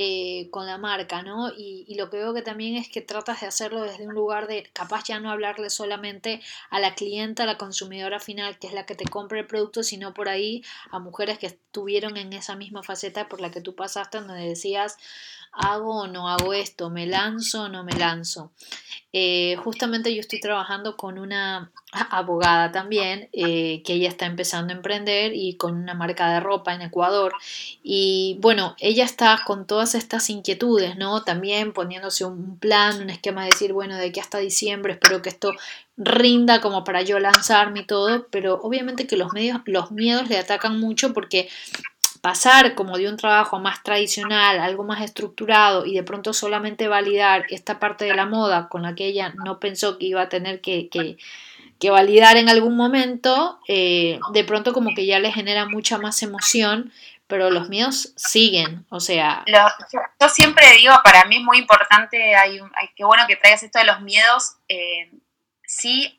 eh, 0.00 0.48
con 0.52 0.64
la 0.64 0.78
marca, 0.78 1.24
¿no? 1.24 1.50
Y, 1.56 1.92
lo 1.96 2.08
que 2.08 2.18
veo 2.18 2.32
que 2.32 2.42
también 2.42 2.76
es 2.76 2.88
que 2.88 3.00
tratas 3.00 3.40
de 3.40 3.48
hacerlo 3.48 3.82
desde 3.82 4.06
un 4.06 4.14
lugar 4.14 4.46
de 4.46 4.62
capaz 4.72 5.02
ya 5.08 5.18
no 5.18 5.28
hablarle 5.28 5.70
solamente 5.70 6.40
a 6.70 6.78
la 6.78 6.94
clienta, 6.94 7.42
a 7.42 7.46
la 7.46 7.58
consumidora 7.58 8.20
final, 8.20 8.60
que 8.60 8.68
es 8.68 8.72
la 8.72 8.86
que 8.86 8.94
te 8.94 9.06
compra 9.06 9.40
el 9.40 9.48
producto, 9.48 9.82
sino 9.82 10.14
por 10.14 10.28
ahí 10.28 10.62
a 10.92 11.00
mujeres 11.00 11.40
que 11.40 11.48
estuvieron 11.48 12.16
en 12.16 12.32
esa 12.32 12.54
misma 12.54 12.84
faceta 12.84 13.28
por 13.28 13.40
la 13.40 13.50
que 13.50 13.60
tú 13.60 13.74
pasaste, 13.74 14.20
donde 14.20 14.34
decías, 14.48 14.98
hago 15.52 16.02
o 16.02 16.06
no 16.06 16.28
hago 16.28 16.52
esto, 16.54 16.90
me 16.90 17.06
lanzo 17.06 17.64
o 17.64 17.68
no 17.68 17.82
me 17.82 17.92
lanzo. 17.92 18.52
Eh, 19.12 19.56
justamente 19.64 20.14
yo 20.14 20.20
estoy 20.20 20.38
trabajando 20.38 20.96
con 20.96 21.18
una 21.18 21.72
abogada 22.10 22.70
también, 22.70 23.28
eh, 23.32 23.82
que 23.82 23.94
ella 23.94 24.08
está 24.08 24.26
empezando 24.26 24.72
a 24.72 24.76
emprender 24.76 25.32
y 25.34 25.56
con 25.56 25.76
una 25.76 25.94
marca 25.94 26.30
de 26.30 26.40
ropa 26.40 26.74
en 26.74 26.82
Ecuador. 26.82 27.32
Y 27.82 28.36
bueno, 28.40 28.76
ella 28.78 29.04
está 29.04 29.40
con 29.46 29.66
todas 29.66 29.87
estas 29.94 30.30
inquietudes, 30.30 30.96
¿no? 30.96 31.22
También 31.22 31.72
poniéndose 31.72 32.24
un 32.24 32.58
plan, 32.58 33.00
un 33.00 33.10
esquema 33.10 33.42
de 33.42 33.50
decir, 33.50 33.72
bueno, 33.72 33.96
de 33.96 34.06
aquí 34.06 34.20
hasta 34.20 34.38
diciembre 34.38 34.94
espero 34.94 35.22
que 35.22 35.28
esto 35.28 35.52
rinda 35.96 36.60
como 36.60 36.84
para 36.84 37.02
yo 37.02 37.18
lanzarme 37.18 37.80
y 37.80 37.86
todo, 37.86 38.26
pero 38.30 38.60
obviamente 38.62 39.06
que 39.06 39.16
los 39.16 39.32
medios, 39.32 39.60
los 39.66 39.90
miedos 39.90 40.28
le 40.28 40.38
atacan 40.38 40.78
mucho 40.78 41.12
porque 41.12 41.48
pasar 42.20 42.74
como 42.74 42.98
de 42.98 43.08
un 43.08 43.16
trabajo 43.16 43.58
más 43.58 43.82
tradicional, 43.82 44.58
algo 44.58 44.84
más 44.84 45.02
estructurado 45.02 45.86
y 45.86 45.94
de 45.94 46.02
pronto 46.02 46.32
solamente 46.32 46.88
validar 46.88 47.46
esta 47.50 47.78
parte 47.78 48.04
de 48.04 48.14
la 48.14 48.26
moda 48.26 48.68
con 48.68 48.82
la 48.82 48.94
que 48.94 49.06
ella 49.06 49.32
no 49.44 49.60
pensó 49.60 49.98
que 49.98 50.06
iba 50.06 50.22
a 50.22 50.28
tener 50.28 50.60
que, 50.60 51.16
validar 51.90 52.36
en 52.36 52.48
algún 52.48 52.76
momento, 52.76 53.60
eh, 53.68 54.18
de 54.32 54.44
pronto 54.44 54.72
como 54.72 54.94
que 54.94 55.06
ya 55.06 55.20
le 55.20 55.32
genera 55.32 55.66
mucha 55.66 55.98
más 55.98 56.22
emoción, 56.22 56.92
pero 57.28 57.50
los 57.50 57.68
miedos 57.68 58.12
siguen, 58.16 58.86
o 58.90 59.00
sea... 59.00 59.44
yo 59.46 60.28
siempre 60.28 60.72
digo, 60.72 60.94
para 61.04 61.24
mí 61.26 61.36
es 61.36 61.42
muy 61.42 61.58
importante, 61.58 62.34
hay, 62.34 62.58
hay 62.58 62.88
qué 62.96 63.04
bueno 63.04 63.26
que 63.28 63.36
traigas 63.36 63.62
esto 63.62 63.78
de 63.78 63.84
los 63.84 64.00
miedos, 64.00 64.56
eh, 64.66 65.10
sí 65.64 66.18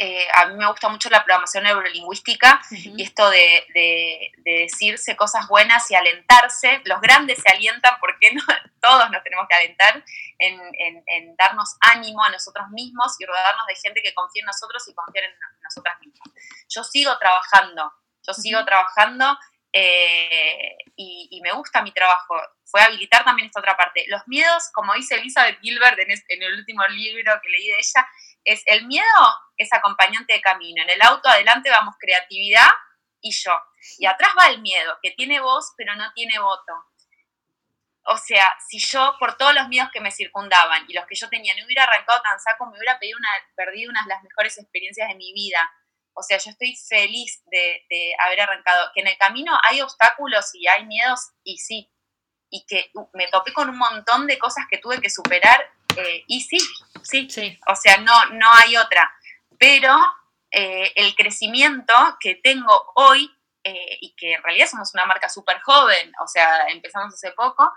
eh, 0.00 0.28
a 0.32 0.46
mí 0.46 0.54
me 0.54 0.68
gusta 0.68 0.88
mucho 0.88 1.10
la 1.10 1.24
programación 1.24 1.64
neurolingüística 1.64 2.62
y 2.70 3.02
esto 3.02 3.28
de, 3.30 4.32
decirse 4.44 5.16
cosas 5.16 5.48
buenas 5.48 5.90
y 5.90 5.96
alentarse. 5.96 6.80
Los 6.84 7.00
grandes 7.00 7.40
se 7.42 7.50
alientan 7.50 7.94
porque 8.00 8.32
no, 8.32 8.42
todos 8.80 9.10
nos 9.10 9.24
tenemos 9.24 9.46
que 9.48 9.56
alentar 9.56 10.04
en, 10.38 11.36
darnos 11.36 11.76
ánimo 11.80 12.22
a 12.22 12.30
nosotros 12.30 12.68
mismos 12.70 13.16
y 13.18 13.26
rodearnos 13.26 13.66
de 13.66 13.74
gente 13.74 14.00
que 14.00 14.14
confíe 14.14 14.40
en 14.40 14.46
nosotros 14.46 14.86
y 14.86 14.94
confíe 14.94 15.24
en 15.24 15.32
nosotras 15.62 15.98
mismas. 16.00 16.28
Yo 16.68 16.84
sigo 16.84 17.18
trabajando, 17.18 17.92
yo 18.24 18.34
sigo 18.34 18.64
trabajando 18.64 19.36
eh, 19.80 20.76
y, 20.96 21.40
me 21.42 21.52
gusta 21.52 21.82
mi 21.82 21.92
trabajo. 21.92 22.34
Fue 22.64 22.82
habilitar 22.82 23.24
también 23.24 23.46
esta 23.46 23.60
otra 23.60 23.76
parte. 23.76 24.04
Los 24.08 24.26
miedos, 24.26 24.70
como 24.74 24.92
dice 24.94 25.14
Elizabeth 25.14 25.60
Gilbert 25.60 25.98
en 26.00 26.42
el 26.42 26.54
último 26.54 26.82
libro 26.88 27.40
que 27.40 27.48
leí 27.48 27.68
de 27.68 27.78
ella, 27.78 28.08
es 28.44 28.62
el 28.66 28.86
miedo 28.86 29.06
es 29.56 29.72
acompañante 29.72 30.34
de 30.34 30.40
camino. 30.40 30.82
En 30.82 30.90
el 30.90 31.02
auto 31.02 31.28
adelante 31.28 31.70
vamos 31.70 31.94
creatividad 31.98 32.68
y 33.20 33.32
yo. 33.32 33.52
Y 33.98 34.06
atrás 34.06 34.30
va 34.38 34.48
el 34.48 34.60
miedo, 34.60 34.98
que 35.02 35.12
tiene 35.12 35.40
voz 35.40 35.72
pero 35.76 35.94
no 35.94 36.12
tiene 36.12 36.38
voto. 36.38 36.72
o 38.10 38.16
sea, 38.16 38.56
si 38.66 38.78
yo, 38.78 39.16
por 39.20 39.36
todos 39.36 39.54
los 39.54 39.68
miedos 39.68 39.90
que 39.92 40.00
me 40.00 40.10
circundaban 40.10 40.86
y 40.88 40.94
los 40.94 41.06
que 41.06 41.14
yo 41.14 41.28
tenía, 41.28 41.54
no 41.54 41.66
hubiera 41.66 41.84
arrancado 41.84 42.22
tan 42.22 42.40
saco, 42.40 42.66
me 42.66 42.78
hubiera 42.78 42.98
perdido 42.98 43.18
una, 43.18 43.28
perdido 43.54 43.92
de 43.92 44.08
las 44.08 44.22
mejores 44.22 44.56
experiencias 44.58 45.08
de 45.08 45.14
mi 45.14 45.32
vida. 45.34 45.70
O 46.18 46.22
sea, 46.22 46.38
yo 46.38 46.50
estoy 46.50 46.74
feliz 46.76 47.42
de, 47.46 47.86
de 47.88 48.12
haber 48.24 48.40
arrancado. 48.40 48.90
Que 48.94 49.00
en 49.00 49.06
el 49.06 49.16
camino 49.18 49.56
hay 49.62 49.80
obstáculos 49.80 50.50
y 50.54 50.66
hay 50.66 50.84
miedos, 50.86 51.30
y 51.44 51.58
sí. 51.58 51.90
Y 52.50 52.66
que 52.66 52.90
uh, 52.94 53.08
me 53.14 53.28
topé 53.28 53.52
con 53.52 53.68
un 53.70 53.78
montón 53.78 54.26
de 54.26 54.38
cosas 54.38 54.64
que 54.68 54.78
tuve 54.78 55.00
que 55.00 55.10
superar, 55.10 55.60
eh, 55.96 56.24
y 56.26 56.40
sí, 56.40 56.58
sí, 57.02 57.28
Sí. 57.30 57.58
O 57.68 57.76
sea, 57.76 57.98
no, 57.98 58.26
no 58.30 58.52
hay 58.54 58.76
otra. 58.76 59.10
Pero 59.58 59.96
eh, 60.50 60.92
el 60.96 61.14
crecimiento 61.14 61.94
que 62.20 62.34
tengo 62.36 62.92
hoy, 62.94 63.30
eh, 63.64 63.98
y 64.00 64.14
que 64.16 64.34
en 64.34 64.42
realidad 64.42 64.68
somos 64.68 64.94
una 64.94 65.06
marca 65.06 65.28
súper 65.28 65.60
joven, 65.60 66.12
o 66.22 66.26
sea, 66.26 66.68
empezamos 66.68 67.14
hace 67.14 67.32
poco, 67.32 67.70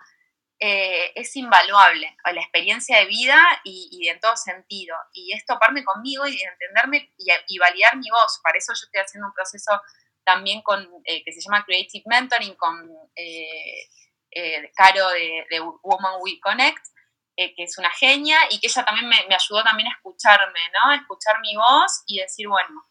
eh, 0.63 1.12
es 1.15 1.36
invaluable. 1.36 2.15
La 2.24 2.39
experiencia 2.39 3.00
de 3.00 3.06
vida 3.08 3.38
y, 3.63 3.89
y 3.91 4.10
en 4.10 4.19
todo 4.19 4.38
sentido. 4.38 4.95
Y 5.12 5.34
es 5.34 5.43
toparme 5.45 5.84
conmigo 5.84 6.28
y 6.28 6.39
entenderme 6.39 7.12
y, 7.17 7.26
y 7.47 7.58
validar 7.58 7.97
mi 7.97 8.10
voz. 8.12 8.39
Para 8.43 8.60
eso 8.60 8.71
yo 8.74 8.86
estoy 8.86 9.02
haciendo 9.02 9.28
un 9.28 9.34
proceso 9.34 9.82
también 10.24 10.62
con, 10.62 10.88
eh, 11.06 11.24
que 11.26 11.34
se 11.34 11.41
llama 11.41 11.65
Creative 11.65 12.04
Mentoring 12.06 12.56
con 12.56 12.89
eh, 13.15 13.89
eh, 14.30 14.71
Caro 14.76 15.10
de, 15.10 15.47
de 15.50 15.60
Woman 15.60 16.19
We 16.21 16.39
Connect, 16.39 16.86
que 17.36 17.63
es 17.63 17.76
una 17.80 17.89
genia 17.89 18.38
y 18.52 18.60
que 18.60 18.67
ella 18.67 18.86
también 18.86 19.10
me, 19.10 19.17
me 19.28 19.34
ayudó 19.34 19.63
también 19.63 19.88
a 19.88 19.95
escucharme, 19.95 20.60
¿no? 20.74 20.91
A 20.91 20.95
escuchar 20.95 21.39
mi 21.41 21.56
voz 21.56 22.04
y 22.06 22.19
decir, 22.19 22.47
bueno, 22.47 22.88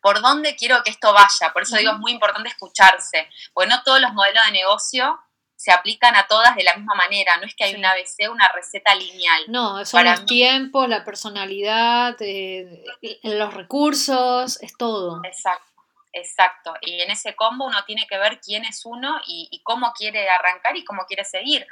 ¿por 0.00 0.20
dónde 0.20 0.54
quiero 0.54 0.80
que 0.84 0.90
esto 0.90 1.12
vaya? 1.12 1.52
Por 1.52 1.62
eso 1.62 1.76
digo, 1.76 1.90
es 1.90 1.98
muy 1.98 2.12
importante 2.12 2.50
escucharse, 2.50 3.28
porque 3.52 3.68
no 3.68 3.82
todos 3.82 4.00
los 4.00 4.12
modelos 4.12 4.44
de 4.46 4.52
negocio 4.52 5.18
se 5.62 5.70
aplican 5.70 6.16
a 6.16 6.26
todas 6.26 6.56
de 6.56 6.64
la 6.64 6.74
misma 6.74 6.96
manera, 6.96 7.36
no 7.36 7.44
es 7.46 7.54
que 7.54 7.62
hay 7.62 7.72
Sí. 7.72 7.76
una 7.78 7.90
ABC, 7.92 8.28
una 8.28 8.48
receta 8.48 8.92
lineal. 8.96 9.44
No, 9.46 9.84
son 9.84 9.98
Para 9.98 10.10
los 10.12 10.20
mí- 10.22 10.26
tiempos, 10.26 10.88
la 10.88 11.04
personalidad, 11.04 12.16
eh, 12.20 12.84
los 13.22 13.54
recursos, 13.54 14.60
es 14.60 14.76
todo. 14.76 15.20
Exacto, 15.24 15.70
exacto. 16.12 16.74
Y 16.80 17.00
en 17.00 17.12
ese 17.12 17.36
combo 17.36 17.66
uno 17.66 17.84
tiene 17.84 18.08
que 18.08 18.18
ver 18.18 18.40
quién 18.40 18.64
es 18.64 18.84
uno 18.84 19.20
y, 19.28 19.46
y 19.52 19.62
cómo 19.62 19.92
quiere 19.92 20.28
arrancar 20.28 20.76
y 20.76 20.84
cómo 20.84 21.04
quiere 21.06 21.24
seguir. 21.24 21.64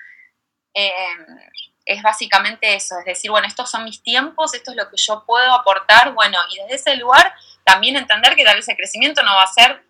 Eh, 0.73 0.93
es 1.85 2.01
básicamente 2.03 2.75
eso, 2.77 2.97
es 3.01 3.05
decir, 3.05 3.29
bueno, 3.33 3.49
estos 3.49 3.69
son 3.69 3.83
mis 3.85 4.01
tiempos, 4.05 4.55
esto 4.55 4.71
es 4.71 4.77
lo 4.77 4.89
que 4.89 4.97
yo 4.99 5.25
puedo 5.27 5.53
aportar, 5.53 6.13
bueno, 6.13 6.39
y 6.53 6.59
desde 6.63 6.75
ese 6.77 6.97
lugar 6.97 7.35
también 7.65 7.97
entender 7.97 8.37
que 8.37 8.45
tal 8.45 8.55
vez 8.57 8.69
el 8.69 8.77
crecimiento 8.77 9.25
no 9.25 9.35
va 9.35 9.43
a 9.43 9.47
ser 9.53 9.83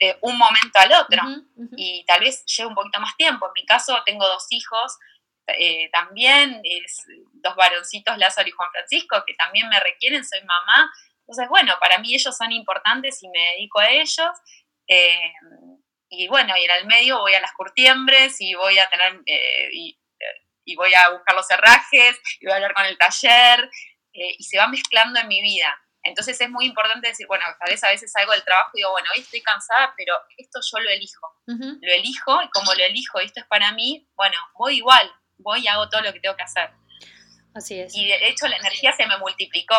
de 0.00 0.18
un 0.22 0.36
momento 0.36 0.78
al 0.78 0.92
otro 0.92 1.22
y 1.76 2.04
tal 2.06 2.20
vez 2.20 2.44
lleve 2.46 2.68
un 2.68 2.74
poquito 2.74 3.00
más 3.00 3.16
tiempo. 3.16 3.46
En 3.46 3.52
mi 3.54 3.66
caso 3.66 4.02
tengo 4.04 4.26
dos 4.26 4.46
hijos 4.50 4.96
eh, 5.46 5.88
también, 5.92 6.60
es, 6.64 7.02
dos 7.32 7.54
varoncitos, 7.54 8.18
Lázaro 8.18 8.48
y 8.48 8.52
Juan 8.52 8.70
Francisco, 8.72 9.22
que 9.26 9.34
también 9.34 9.68
me 9.68 9.78
requieren, 9.80 10.24
soy 10.24 10.40
mamá. 10.40 10.90
Entonces, 11.20 11.48
bueno, 11.48 11.74
para 11.80 11.98
mí 11.98 12.14
ellos 12.14 12.36
son 12.36 12.52
importantes 12.52 13.22
y 13.22 13.28
me 13.28 13.40
dedico 13.52 13.80
a 13.80 13.90
ellos. 13.90 14.30
eh, 14.86 15.32
y 16.08 16.28
bueno, 16.28 16.54
y 16.56 16.64
en 16.64 16.70
el 16.70 16.86
medio 16.86 17.18
voy 17.20 17.34
a 17.34 17.40
las 17.40 17.52
curtiembres 17.52 18.40
y 18.40 18.54
voy 18.54 18.78
a 18.78 18.88
tener, 18.88 19.20
eh, 19.26 19.68
y, 19.72 19.98
y 20.64 20.76
voy 20.76 20.92
a 20.94 21.10
buscar 21.10 21.34
los 21.34 21.50
herrajes, 21.50 22.20
y 22.40 22.46
voy 22.46 22.52
a 22.52 22.56
hablar 22.56 22.74
con 22.74 22.86
el 22.86 22.96
taller, 22.96 23.70
eh, 24.12 24.36
y 24.38 24.44
se 24.44 24.58
va 24.58 24.68
mezclando 24.68 25.20
en 25.20 25.28
mi 25.28 25.42
vida. 25.42 25.76
Entonces 26.04 26.40
es 26.40 26.50
muy 26.50 26.66
importante 26.66 27.08
decir, 27.08 27.26
bueno, 27.26 27.44
tal 27.58 27.70
vez 27.70 27.82
a 27.82 27.88
veces 27.88 28.12
salgo 28.12 28.32
del 28.32 28.44
trabajo 28.44 28.70
y 28.74 28.78
digo, 28.80 28.90
bueno, 28.92 29.08
hoy 29.14 29.20
estoy 29.22 29.40
cansada, 29.42 29.94
pero 29.96 30.14
esto 30.36 30.60
yo 30.70 30.78
lo 30.80 30.90
elijo 30.90 31.26
lo 31.80 31.92
elijo 31.92 32.42
y 32.42 32.48
como 32.50 32.72
lo 32.74 32.84
elijo 32.84 33.20
y 33.20 33.24
esto 33.26 33.40
es 33.40 33.46
para 33.46 33.72
mí, 33.72 34.06
bueno, 34.14 34.36
voy 34.58 34.76
igual, 34.76 35.10
voy 35.38 35.60
y 35.64 35.68
hago 35.68 35.88
todo 35.88 36.02
lo 36.02 36.12
que 36.12 36.20
tengo 36.20 36.36
que 36.36 36.42
hacer. 36.42 36.70
Así 37.54 37.80
es. 37.80 37.94
Y 37.94 38.06
de 38.06 38.28
hecho 38.28 38.46
la 38.48 38.56
energía 38.56 38.92
se 38.92 39.06
me 39.06 39.16
multiplicó. 39.18 39.76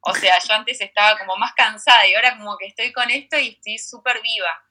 O 0.00 0.14
sea, 0.14 0.38
yo 0.46 0.54
antes 0.54 0.80
estaba 0.80 1.18
como 1.18 1.36
más 1.36 1.54
cansada 1.54 2.06
y 2.06 2.14
ahora 2.14 2.36
como 2.36 2.56
que 2.58 2.66
estoy 2.66 2.92
con 2.92 3.10
esto 3.10 3.38
y 3.38 3.48
estoy 3.48 3.78
súper 3.78 4.20
viva. 4.22 4.62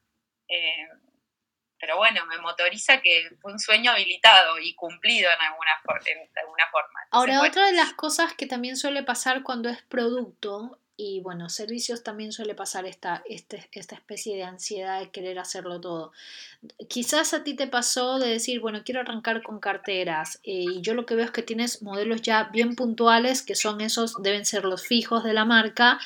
Eh, 0.47 0.87
pero 1.79 1.97
bueno, 1.97 2.25
me 2.27 2.37
motoriza 2.37 3.01
que 3.01 3.29
fue 3.41 3.51
un 3.51 3.59
sueño 3.59 3.91
habilitado 3.91 4.57
y 4.59 4.73
cumplido 4.75 5.29
en 5.31 5.41
alguna, 5.41 5.71
for- 5.83 6.01
en 6.07 6.29
alguna 6.37 6.67
forma. 6.71 6.99
Entonces, 7.03 7.09
Ahora, 7.11 7.39
bueno, 7.39 7.49
otra 7.51 7.65
de 7.65 7.73
las 7.73 7.93
cosas 7.93 8.33
que 8.35 8.45
también 8.45 8.77
suele 8.77 9.03
pasar 9.03 9.43
cuando 9.43 9.69
es 9.69 9.81
producto 9.83 10.79
y 10.95 11.21
bueno, 11.21 11.49
servicios 11.49 12.03
también 12.03 12.31
suele 12.31 12.55
pasar 12.55 12.85
esta, 12.85 13.23
este- 13.27 13.67
esta 13.71 13.95
especie 13.95 14.35
de 14.35 14.43
ansiedad 14.43 14.99
de 14.99 15.09
querer 15.11 15.39
hacerlo 15.39 15.81
todo. 15.81 16.11
Quizás 16.87 17.33
a 17.33 17.43
ti 17.43 17.55
te 17.55 17.67
pasó 17.67 18.19
de 18.19 18.29
decir, 18.29 18.59
bueno, 18.61 18.81
quiero 18.85 19.01
arrancar 19.01 19.43
con 19.43 19.59
carteras 19.59 20.39
eh, 20.43 20.65
y 20.75 20.81
yo 20.81 20.93
lo 20.93 21.05
que 21.05 21.15
veo 21.15 21.25
es 21.25 21.31
que 21.31 21.41
tienes 21.43 21.81
modelos 21.81 22.21
ya 22.21 22.45
bien 22.45 22.75
puntuales 22.75 23.41
que 23.41 23.55
son 23.55 23.81
esos, 23.81 24.21
deben 24.21 24.45
ser 24.45 24.65
los 24.65 24.85
fijos 24.87 25.23
de 25.23 25.33
la 25.33 25.45
marca. 25.45 25.99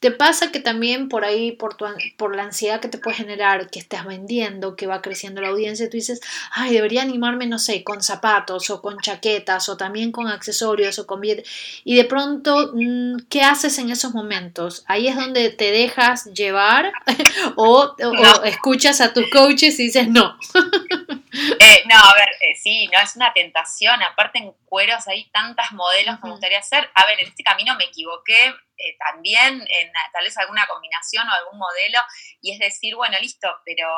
¿Te 0.00 0.12
pasa 0.12 0.52
que 0.52 0.60
también 0.60 1.08
por 1.08 1.24
ahí, 1.24 1.50
por, 1.52 1.74
tu, 1.74 1.84
por 2.16 2.36
la 2.36 2.44
ansiedad 2.44 2.80
que 2.80 2.86
te 2.86 2.98
puede 2.98 3.16
generar, 3.16 3.68
que 3.68 3.80
estás 3.80 4.06
vendiendo, 4.06 4.76
que 4.76 4.86
va 4.86 5.02
creciendo 5.02 5.40
la 5.40 5.48
audiencia, 5.48 5.90
tú 5.90 5.96
dices, 5.96 6.20
ay, 6.52 6.72
debería 6.72 7.02
animarme, 7.02 7.46
no 7.48 7.58
sé, 7.58 7.82
con 7.82 8.00
zapatos 8.00 8.70
o 8.70 8.80
con 8.80 8.98
chaquetas 9.00 9.68
o 9.68 9.76
también 9.76 10.12
con 10.12 10.28
accesorios 10.28 11.00
o 11.00 11.06
con 11.08 11.20
billetes. 11.20 11.48
Y 11.82 11.96
de 11.96 12.04
pronto, 12.04 12.70
mm, 12.74 13.16
¿qué 13.28 13.42
haces 13.42 13.78
en 13.78 13.90
esos 13.90 14.14
momentos? 14.14 14.84
Ahí 14.86 15.08
es 15.08 15.16
donde 15.16 15.50
te 15.50 15.72
dejas 15.72 16.26
llevar 16.32 16.92
o, 17.56 17.92
o- 18.00 18.40
o 18.40 18.44
escuchas 18.44 19.00
a 19.00 19.12
tus 19.12 19.24
coaches 19.32 19.80
y 19.80 19.84
dices, 19.84 20.08
no. 20.08 20.36
Eh, 21.60 21.82
no, 21.86 21.96
a 21.96 22.14
ver, 22.14 22.28
eh, 22.40 22.54
sí, 22.56 22.88
no, 22.88 23.00
es 23.00 23.16
una 23.16 23.32
tentación. 23.32 24.02
Aparte 24.02 24.38
en 24.38 24.52
cueros 24.64 25.06
hay 25.08 25.30
tantas 25.30 25.72
modelos 25.72 26.16
que 26.16 26.26
me 26.26 26.32
gustaría 26.32 26.58
hacer. 26.58 26.90
A 26.94 27.06
ver, 27.06 27.20
en 27.20 27.28
este 27.28 27.42
camino 27.42 27.74
me 27.76 27.84
equivoqué 27.84 28.48
eh, 28.48 28.96
también 28.98 29.54
en 29.54 29.92
tal 30.12 30.24
vez 30.24 30.36
alguna 30.38 30.66
combinación 30.66 31.28
o 31.28 31.32
algún 31.32 31.58
modelo 31.58 32.00
y 32.40 32.52
es 32.52 32.58
decir, 32.58 32.94
bueno, 32.94 33.16
listo, 33.20 33.48
pero 33.64 33.88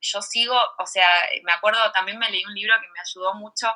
yo 0.00 0.22
sigo, 0.22 0.58
o 0.78 0.86
sea, 0.86 1.08
me 1.42 1.52
acuerdo, 1.52 1.92
también 1.92 2.18
me 2.18 2.30
leí 2.30 2.44
un 2.44 2.54
libro 2.54 2.74
que 2.80 2.88
me 2.88 3.00
ayudó 3.00 3.34
mucho 3.34 3.68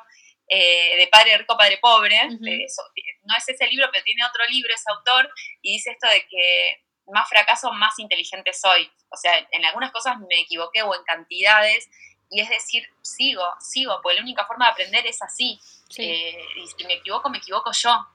eh, 0.47 0.97
de 0.97 1.07
Padre 1.07 1.37
Rico, 1.37 1.57
Padre 1.57 1.79
Pobre. 1.81 2.15
Eh, 2.15 2.27
no 2.27 3.37
es 3.37 3.49
ese 3.49 3.67
libro, 3.67 3.89
pero 3.91 4.03
tiene 4.03 4.25
otro 4.25 4.45
libro, 4.49 4.73
ese 4.73 4.91
autor, 4.91 5.29
y 5.61 5.73
dice 5.73 5.91
esto 5.91 6.07
de 6.07 6.25
que 6.27 6.83
más 7.07 7.27
fracaso, 7.27 7.71
más 7.71 7.97
inteligente 7.99 8.53
soy. 8.53 8.91
O 9.09 9.17
sea, 9.17 9.37
en 9.51 9.65
algunas 9.65 9.91
cosas 9.91 10.17
me 10.19 10.41
equivoqué 10.41 10.83
o 10.83 10.93
en 10.93 11.03
cantidades, 11.03 11.89
y 12.29 12.41
es 12.41 12.49
decir, 12.49 12.87
sigo, 13.01 13.45
sigo, 13.59 13.99
porque 14.01 14.17
la 14.17 14.23
única 14.23 14.45
forma 14.45 14.65
de 14.65 14.71
aprender 14.71 15.05
es 15.05 15.21
así. 15.21 15.59
Eh, 15.97 16.37
y 16.55 16.67
si 16.67 16.85
me 16.85 16.95
equivoco, 16.95 17.29
me 17.29 17.37
equivoco 17.37 17.71
yo. 17.71 18.05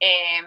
Eh, 0.00 0.42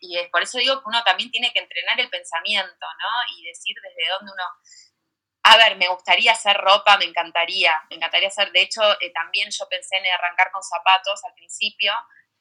y 0.00 0.18
es 0.18 0.28
por 0.30 0.42
eso 0.42 0.58
digo 0.58 0.80
que 0.80 0.88
uno 0.88 1.02
también 1.04 1.30
tiene 1.30 1.52
que 1.52 1.60
entrenar 1.60 1.98
el 2.00 2.10
pensamiento, 2.10 2.86
¿no? 2.98 3.36
Y 3.36 3.44
decir 3.44 3.76
desde 3.82 4.10
dónde 4.10 4.32
uno... 4.32 4.44
A 5.44 5.56
ver, 5.58 5.76
me 5.76 5.86
gustaría 5.88 6.32
hacer 6.32 6.56
ropa, 6.56 6.98
me 6.98 7.04
encantaría, 7.04 7.72
me 7.88 7.96
encantaría 7.96 8.28
hacer, 8.28 8.50
de 8.50 8.62
hecho, 8.62 8.82
eh, 9.00 9.12
también 9.12 9.48
yo 9.50 9.68
pensé 9.68 9.96
en 9.96 10.06
arrancar 10.06 10.50
con 10.50 10.60
zapatos 10.60 11.24
al 11.24 11.34
principio, 11.34 11.92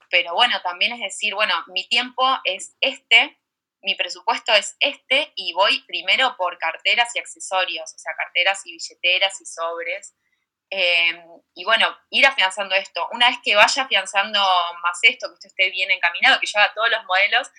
pero 0.09 0.33
bueno, 0.33 0.59
también 0.63 0.93
es 0.93 0.99
decir, 0.99 1.35
bueno, 1.35 1.53
mi 1.67 1.87
tiempo 1.87 2.23
es 2.43 2.75
este, 2.81 3.37
mi 3.85 3.93
presupuesto 3.95 4.51
es 4.53 4.75
este 4.79 5.31
y 5.35 5.53
voy 5.53 5.83
primero 5.87 6.35
por 6.37 6.57
carteras 6.57 7.15
y 7.15 7.19
accesorios, 7.19 7.93
o 7.93 7.99
sea, 7.99 8.13
carteras 8.17 8.65
y 8.65 8.71
billeteras 8.71 9.39
y 9.39 9.45
sobres. 9.45 10.15
Eh, 10.71 11.23
y 11.53 11.63
bueno, 11.63 11.95
ir 12.09 12.25
afianzando 12.25 12.73
esto. 12.73 13.07
Una 13.11 13.29
vez 13.29 13.37
que 13.43 13.55
vaya 13.55 13.83
afianzando 13.83 14.39
más 14.81 14.97
esto, 15.03 15.29
que 15.29 15.35
esto 15.35 15.47
esté 15.47 15.69
bien 15.69 15.91
encaminado, 15.91 16.39
que 16.39 16.47
yo 16.47 16.59
haga 16.59 16.73
todos 16.73 16.89
los 16.89 17.05
modelos, 17.05 17.51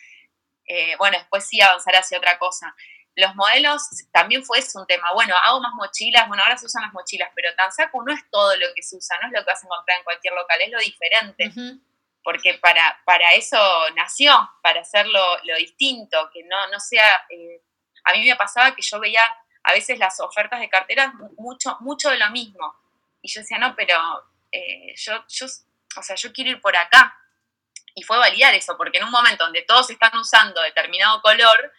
eh, 0.66 0.96
bueno, 0.96 1.16
después 1.16 1.46
sí 1.46 1.60
avanzar 1.60 1.94
hacia 1.94 2.18
otra 2.18 2.38
cosa. 2.38 2.74
Los 3.14 3.34
modelos 3.36 3.82
también 4.12 4.44
fue 4.44 4.58
un 4.74 4.86
tema. 4.86 5.12
Bueno, 5.14 5.36
hago 5.44 5.60
más 5.60 5.72
mochilas, 5.74 6.26
bueno, 6.26 6.42
ahora 6.42 6.58
se 6.58 6.66
usan 6.66 6.82
las 6.82 6.92
mochilas, 6.92 7.30
pero 7.36 7.54
Tansaku 7.54 8.02
no 8.02 8.12
es 8.12 8.28
todo 8.30 8.56
lo 8.56 8.66
que 8.74 8.82
se 8.82 8.96
usa, 8.96 9.16
no 9.22 9.28
es 9.28 9.32
lo 9.32 9.38
que 9.44 9.50
vas 9.52 9.62
a 9.62 9.66
encontrar 9.66 9.98
en 9.98 10.04
cualquier 10.04 10.34
local, 10.34 10.60
es 10.60 10.70
lo 10.72 10.78
diferente. 10.80 11.52
Porque 12.26 12.54
para, 12.54 13.00
para 13.04 13.34
eso 13.34 13.56
nació, 13.94 14.32
para 14.60 14.80
hacerlo 14.80 15.24
lo 15.44 15.56
distinto, 15.56 16.28
que 16.32 16.42
no, 16.42 16.66
no 16.72 16.80
sea... 16.80 17.24
eh, 17.30 17.62
a 18.02 18.12
mí 18.12 18.24
me 18.24 18.34
pasaba 18.34 18.74
que 18.74 18.82
yo 18.82 18.98
veía 18.98 19.22
a 19.62 19.72
veces 19.72 19.96
las 20.00 20.18
ofertas 20.18 20.58
de 20.58 20.68
carteras 20.68 21.14
mu- 21.14 21.30
mucho, 21.38 21.76
mucho 21.80 22.10
de 22.10 22.18
lo 22.18 22.28
mismo. 22.30 22.74
Y 23.22 23.28
yo 23.28 23.40
decía, 23.42 23.58
no, 23.58 23.76
pero 23.76 23.96
eh, 24.50 24.92
yo, 24.96 25.24
yo, 25.28 25.46
o 25.96 26.02
sea, 26.02 26.16
yo 26.16 26.32
quiero 26.32 26.50
ir 26.50 26.60
por 26.60 26.76
acá. 26.76 27.16
Y 27.94 28.02
fue 28.02 28.18
validar 28.18 28.52
eso, 28.54 28.76
porque 28.76 28.98
en 28.98 29.04
un 29.04 29.10
momento 29.12 29.44
donde 29.44 29.62
todos 29.62 29.88
están 29.90 30.16
usando 30.18 30.60
determinado 30.62 31.22
color, 31.22 31.72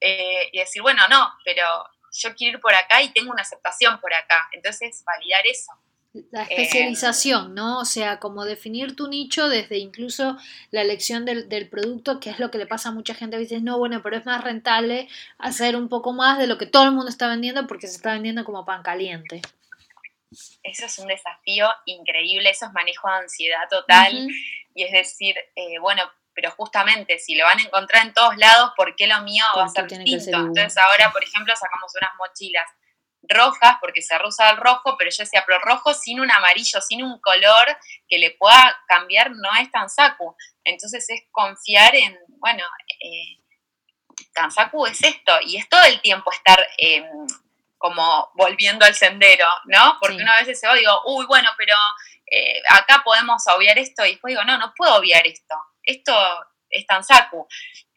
eh, 0.00 0.50
y 0.52 0.58
decir, 0.58 0.82
bueno, 0.82 1.02
no, 1.08 1.32
pero 1.44 1.88
yo 2.12 2.34
quiero 2.34 2.58
ir 2.58 2.60
por 2.60 2.74
acá 2.74 3.02
y 3.02 3.12
tengo 3.12 3.30
una 3.30 3.42
aceptación 3.42 4.00
por 4.00 4.12
acá. 4.12 4.48
Entonces, 4.50 5.02
validar 5.04 5.46
eso. 5.46 5.72
La 6.30 6.42
especialización, 6.42 7.54
¿no? 7.54 7.80
O 7.80 7.84
sea, 7.84 8.18
como 8.18 8.44
definir 8.44 8.96
tu 8.96 9.08
nicho 9.08 9.48
desde 9.48 9.78
incluso 9.78 10.36
la 10.70 10.82
elección 10.82 11.24
del, 11.24 11.48
del 11.48 11.68
producto, 11.68 12.20
que 12.20 12.30
es 12.30 12.38
lo 12.38 12.50
que 12.50 12.58
le 12.58 12.66
pasa 12.66 12.90
a 12.90 12.92
mucha 12.92 13.14
gente. 13.14 13.36
A 13.36 13.38
veces, 13.38 13.62
no, 13.62 13.78
bueno, 13.78 14.02
pero 14.02 14.16
es 14.16 14.26
más 14.26 14.42
rentable 14.42 15.08
hacer 15.38 15.76
un 15.76 15.88
poco 15.88 16.12
más 16.12 16.38
de 16.38 16.46
lo 16.46 16.58
que 16.58 16.66
todo 16.66 16.84
el 16.84 16.92
mundo 16.92 17.08
está 17.08 17.28
vendiendo 17.28 17.66
porque 17.66 17.86
se 17.86 17.96
está 17.96 18.12
vendiendo 18.12 18.44
como 18.44 18.64
pan 18.64 18.82
caliente. 18.82 19.42
eso 20.62 20.86
es 20.86 20.98
un 20.98 21.08
desafío 21.08 21.68
increíble, 21.84 22.50
eso 22.50 22.66
es 22.66 22.72
manejo 22.72 23.08
de 23.08 23.14
ansiedad 23.14 23.68
total. 23.70 24.28
Y 24.74 24.82
es 24.82 24.92
decir, 24.92 25.36
eh, 25.54 25.78
bueno, 25.80 26.02
pero 26.34 26.50
justamente 26.50 27.18
si 27.18 27.34
lo 27.34 27.44
van 27.44 27.58
a 27.58 27.62
encontrar 27.62 28.06
en 28.06 28.12
todos 28.12 28.36
lados, 28.36 28.72
¿por 28.76 28.94
qué 28.94 29.06
lo 29.06 29.20
mío 29.22 29.44
va 29.56 29.64
a 29.64 29.68
ser 29.68 29.86
distinto? 29.86 30.38
Entonces 30.38 30.76
ahora, 30.76 31.10
por 31.10 31.24
ejemplo, 31.24 31.54
sacamos 31.56 31.92
unas 32.00 32.12
mochilas 32.18 32.70
rojas 33.28 33.76
porque 33.80 34.02
se 34.02 34.14
usa 34.24 34.50
el 34.50 34.56
rojo, 34.56 34.96
pero 34.98 35.10
yo 35.10 35.24
decía, 35.24 35.44
pero 35.46 35.58
rojo 35.60 35.94
sin 35.94 36.20
un 36.20 36.30
amarillo, 36.30 36.80
sin 36.80 37.02
un 37.02 37.20
color 37.20 37.76
que 38.08 38.18
le 38.18 38.32
pueda 38.32 38.78
cambiar, 38.86 39.30
no 39.30 39.54
es 39.60 39.70
Tansaku. 39.70 40.36
Entonces 40.64 41.08
es 41.08 41.22
confiar 41.30 41.94
en, 41.94 42.18
bueno, 42.38 42.64
eh, 43.00 43.42
Tansaku 44.32 44.86
es 44.86 45.02
esto, 45.02 45.32
y 45.42 45.56
es 45.56 45.68
todo 45.68 45.82
el 45.84 46.00
tiempo 46.00 46.32
estar 46.32 46.66
em, 46.78 47.04
como 47.78 48.30
volviendo 48.34 48.84
al 48.84 48.94
sendero, 48.94 49.46
¿no? 49.66 49.98
Porque 50.00 50.16
una 50.16 50.42
vez 50.42 50.58
se 50.58 50.66
va 50.66 50.74
digo, 50.74 51.02
uy, 51.06 51.26
bueno, 51.26 51.50
pero 51.56 51.74
eh, 52.30 52.62
acá 52.70 53.02
podemos 53.04 53.42
obviar 53.54 53.78
esto, 53.78 54.04
y 54.04 54.12
después 54.12 54.32
digo, 54.32 54.44
no, 54.44 54.58
no 54.58 54.72
puedo 54.76 54.96
obviar 54.96 55.26
esto, 55.26 55.54
esto 55.82 56.12
es 56.70 56.86
Tansaku. 56.86 57.46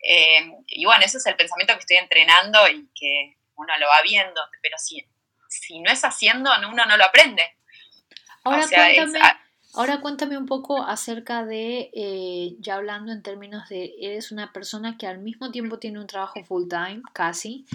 Em, 0.01 0.63
y 0.67 0.85
bueno, 0.85 1.03
ese 1.03 1.17
es 1.17 1.25
el 1.25 1.35
pensamiento 1.35 1.73
que 1.73 1.79
estoy 1.79 1.97
entrenando 1.97 2.67
y 2.67 2.89
que 2.93 3.37
uno 3.55 3.77
lo 3.77 3.87
va 3.87 4.01
viendo, 4.01 4.41
pero 4.61 4.77
sí 4.77 5.05
si 5.49 5.79
no 5.79 5.91
es 5.91 6.05
haciendo, 6.05 6.49
uno 6.69 6.85
no 6.85 6.97
lo 6.97 7.03
aprende. 7.03 7.43
Ahora, 8.43 8.67
cuéntame, 8.67 9.19
ahora 9.73 10.01
cuéntame 10.01 10.37
un 10.37 10.45
poco 10.45 10.83
acerca 10.83 11.43
de, 11.43 11.89
eh, 11.93 12.55
ya 12.59 12.75
hablando 12.75 13.11
en 13.11 13.21
términos 13.21 13.67
de, 13.67 13.93
eres 13.99 14.31
una 14.31 14.53
persona 14.53 14.97
que 14.97 15.07
al 15.07 15.19
mismo 15.19 15.51
tiempo 15.51 15.79
tiene 15.79 15.99
un 15.99 16.07
trabajo 16.07 16.41
full 16.45 16.69
time, 16.69 17.01
casi, 17.13 17.65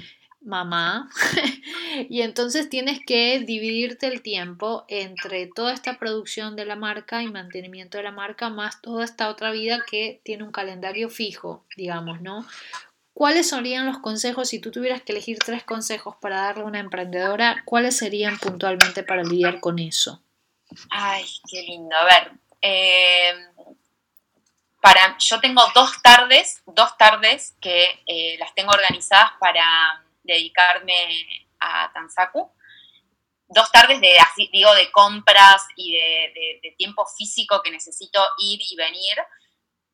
mamá, 0.41 1.11
y 2.09 2.23
entonces 2.23 2.69
tienes 2.69 3.01
que 3.05 3.41
dividirte 3.41 4.07
el 4.07 4.23
tiempo 4.23 4.85
entre 4.89 5.47
toda 5.47 5.73
esta 5.73 5.99
producción 5.99 6.57
de 6.57 6.65
la 6.65 6.77
marca 6.77 7.23
y 7.23 7.31
mantenimiento 7.31 7.99
de 7.99 8.05
la 8.05 8.13
marca, 8.13 8.51
más 8.51 8.81
toda 8.81 9.05
esta 9.05 9.29
otra 9.29 9.51
vida 9.51 9.81
que 9.91 10.21
tiene 10.23 10.45
un 10.45 10.53
calendario 10.53 11.11
fijo, 11.11 11.65
digamos, 11.77 12.21
¿no? 12.21 12.47
¿Cuáles 13.15 13.49
serían 13.49 13.87
los 13.87 13.99
consejos, 13.99 14.49
si 14.49 14.59
tú 14.59 14.73
tuvieras 14.73 15.03
que 15.03 15.13
elegir 15.13 15.39
tres 15.39 15.63
consejos 15.63 16.17
para 16.21 16.43
darle 16.43 16.65
a 16.65 16.67
una 16.67 16.81
emprendedora, 16.81 17.63
cuáles 17.65 17.97
serían 17.97 18.39
puntualmente 18.39 19.05
para 19.05 19.23
lidiar 19.23 19.61
con 19.61 19.79
eso? 19.79 20.21
Ay, 20.91 21.25
qué 21.49 21.63
lindo. 21.63 21.95
A 21.95 22.05
ver, 22.05 22.33
em, 22.61 23.47
para, 24.83 25.17
yo 25.19 25.39
tengo 25.39 25.63
dos 25.77 26.03
tardes, 26.03 26.61
dos 26.67 26.99
tardes 26.99 27.55
que 27.61 28.03
eh, 28.05 28.37
las 28.41 28.53
tengo 28.57 28.73
organizadas 28.73 29.31
para 29.39 29.65
dedicarme 30.25 30.95
a 31.61 31.93
Tansaku. 31.95 32.51
Dos 33.47 33.71
tardes 33.71 34.01
de, 34.01 34.13
digo, 34.51 34.75
de 34.75 34.91
compras 34.91 35.63
y 35.77 35.93
de 35.93 36.75
tiempo 36.77 37.07
físico 37.07 37.63
que 37.63 37.71
necesito 37.71 38.21
ir 38.39 38.61
y 38.61 38.75
venir 38.75 39.19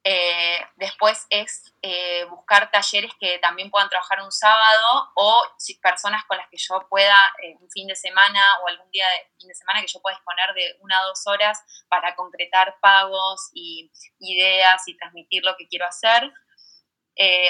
eh, 0.03 0.59
después 0.77 1.27
es 1.29 1.75
eh, 1.83 2.25
buscar 2.31 2.71
talleres 2.71 3.13
que 3.21 3.39
también 3.39 3.71
puedan 3.71 3.91
trabajar 3.91 4.23
un 4.23 4.33
sábado 4.33 5.13
o 5.15 5.43
personas 5.83 6.25
con 6.25 6.39
las 6.39 6.49
que 6.49 6.57
yo 6.57 6.87
pueda 6.89 7.19
eh, 7.43 7.55
un 7.61 7.71
fin 7.71 7.87
de 7.87 7.95
semana 7.95 8.41
o 8.63 8.69
algún 8.69 8.91
día 8.91 9.07
de 9.09 9.31
fin 9.39 9.49
de 9.49 9.55
semana 9.55 9.83
que 9.83 9.89
yo 9.89 10.01
pueda 10.01 10.17
disponer 10.17 10.55
de 10.55 10.79
una 10.81 11.03
o 11.03 11.09
dos 11.09 11.27
horas 11.27 11.63
para 11.89 12.15
concretar 12.15 12.79
pagos 12.81 13.51
y 13.53 13.93
ideas 14.21 14.83
y 14.87 14.97
transmitir 14.97 15.45
lo 15.45 15.55
que 15.57 15.69
quiero 15.69 15.87
hacer. 15.87 16.33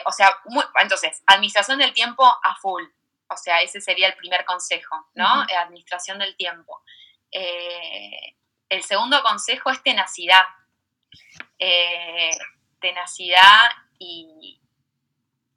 o 0.05 0.13
sea, 0.13 0.35
entonces, 0.81 1.23
administración 1.27 1.79
del 1.79 1.93
tiempo 1.93 2.25
a 2.25 2.57
full. 2.61 2.83
O 3.29 3.37
sea, 3.37 3.63
ese 3.63 3.81
sería 3.81 4.09
el 4.09 4.17
primer 4.17 4.45
consejo, 4.45 5.09
¿no? 5.15 5.47
Administración 5.57 6.19
del 6.19 6.37
tiempo. 6.37 6.83
el 7.31 8.83
segundo 8.83 9.23
consejo 9.23 9.71
es 9.71 9.81
tenacidad 9.85 10.45
eh, 11.59 12.31
tenacidad 12.81 13.71
y, 13.99 14.61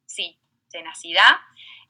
sí, 0.06 0.40
tenacidad 0.70 1.38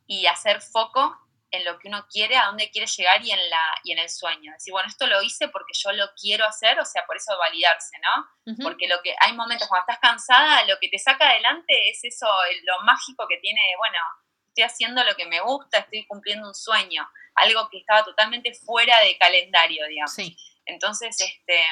y 0.07 0.25
hacer 0.27 0.61
foco 0.61 1.17
en 1.53 1.63
lo 1.65 1.77
que 1.77 1.87
uno 1.87 2.07
quiere, 2.09 2.35
a 2.35 2.47
dónde 2.47 2.71
quiere 2.71 2.87
llegar 2.87 3.23
y 3.23 3.31
en, 3.31 3.49
la, 3.49 3.79
y 3.83 3.91
en 3.91 3.99
el 3.99 4.09
sueño. 4.09 4.51
Decir, 4.53 4.71
bueno, 4.71 4.89
esto 4.89 5.05
lo 5.05 5.21
hice 5.21 5.49
porque 5.49 5.73
yo 5.73 5.91
lo 5.91 6.07
quiero 6.19 6.45
hacer, 6.47 6.79
o 6.79 6.85
sea, 6.85 7.05
por 7.05 7.15
eso 7.15 7.37
validarse, 7.37 7.95
¿no? 7.99 8.55
Porque 8.63 8.87
lo 8.87 9.01
que 9.03 9.15
hay 9.19 9.33
momentos 9.33 9.67
cuando 9.67 9.83
estás 9.83 9.99
cansada, 9.99 10.65
lo 10.65 10.79
que 10.81 10.89
te 10.89 10.97
saca 10.97 11.29
adelante 11.29 11.89
es 11.89 12.03
eso, 12.03 12.27
lo 12.63 12.83
mágico 12.83 13.27
que 13.27 13.37
tiene, 13.37 13.61
bueno, 13.77 13.99
estoy 14.47 14.63
haciendo 14.63 15.03
lo 15.03 15.15
que 15.15 15.27
me 15.27 15.41
gusta, 15.41 15.77
estoy 15.77 16.07
cumpliendo 16.07 16.47
un 16.47 16.55
sueño, 16.55 17.07
algo 17.35 17.69
que 17.69 17.77
estaba 17.77 18.03
totalmente 18.03 18.51
fuera 18.53 18.99
de 19.01 19.17
calendario, 19.19 19.85
digamos. 19.87 20.17
Entonces, 20.65 21.15
este, 21.21 21.65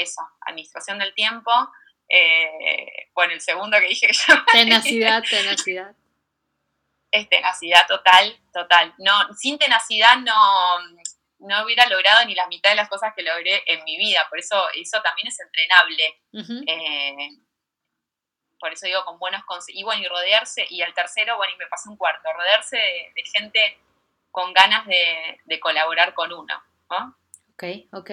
eso, 0.00 0.22
administración 0.40 0.98
del 0.98 1.14
tiempo, 1.14 1.50
eh, 2.10 3.08
bueno, 3.14 3.32
el 3.32 3.40
segundo 3.40 3.78
que 3.78 3.88
dije 3.88 4.08
que 4.08 4.12
yo... 4.12 4.34
Tenacidad, 4.52 5.22
tenacidad. 5.30 5.94
Es 7.12 7.28
tenacidad 7.28 7.86
total, 7.88 8.38
total. 8.52 8.94
No, 8.98 9.12
sin 9.34 9.58
tenacidad 9.58 10.16
no, 10.18 10.34
no 11.38 11.64
hubiera 11.64 11.86
logrado 11.86 12.24
ni 12.24 12.34
la 12.34 12.46
mitad 12.48 12.70
de 12.70 12.76
las 12.76 12.88
cosas 12.88 13.12
que 13.16 13.22
logré 13.22 13.62
en 13.66 13.82
mi 13.84 13.96
vida. 13.96 14.26
Por 14.28 14.38
eso 14.38 14.56
eso 14.74 15.00
también 15.02 15.28
es 15.28 15.38
entrenable. 15.40 16.20
Eh, 16.66 17.30
por 18.60 18.72
eso 18.72 18.86
digo 18.86 19.04
con 19.04 19.18
buenos 19.18 19.44
consejos. 19.44 19.80
Y 19.80 19.82
bueno, 19.82 20.02
y 20.02 20.08
rodearse, 20.08 20.66
y 20.68 20.82
al 20.82 20.94
tercero, 20.94 21.36
bueno, 21.36 21.52
y 21.54 21.58
me 21.58 21.66
pasó 21.66 21.90
un 21.90 21.96
cuarto, 21.96 22.32
rodearse 22.32 22.76
de, 22.76 23.22
gente 23.32 23.80
con 24.30 24.52
ganas 24.52 24.86
de, 24.86 25.40
de 25.44 25.60
colaborar 25.60 26.14
con 26.14 26.32
uno. 26.32 26.62
¿no? 26.90 27.16
Ok, 27.92 28.10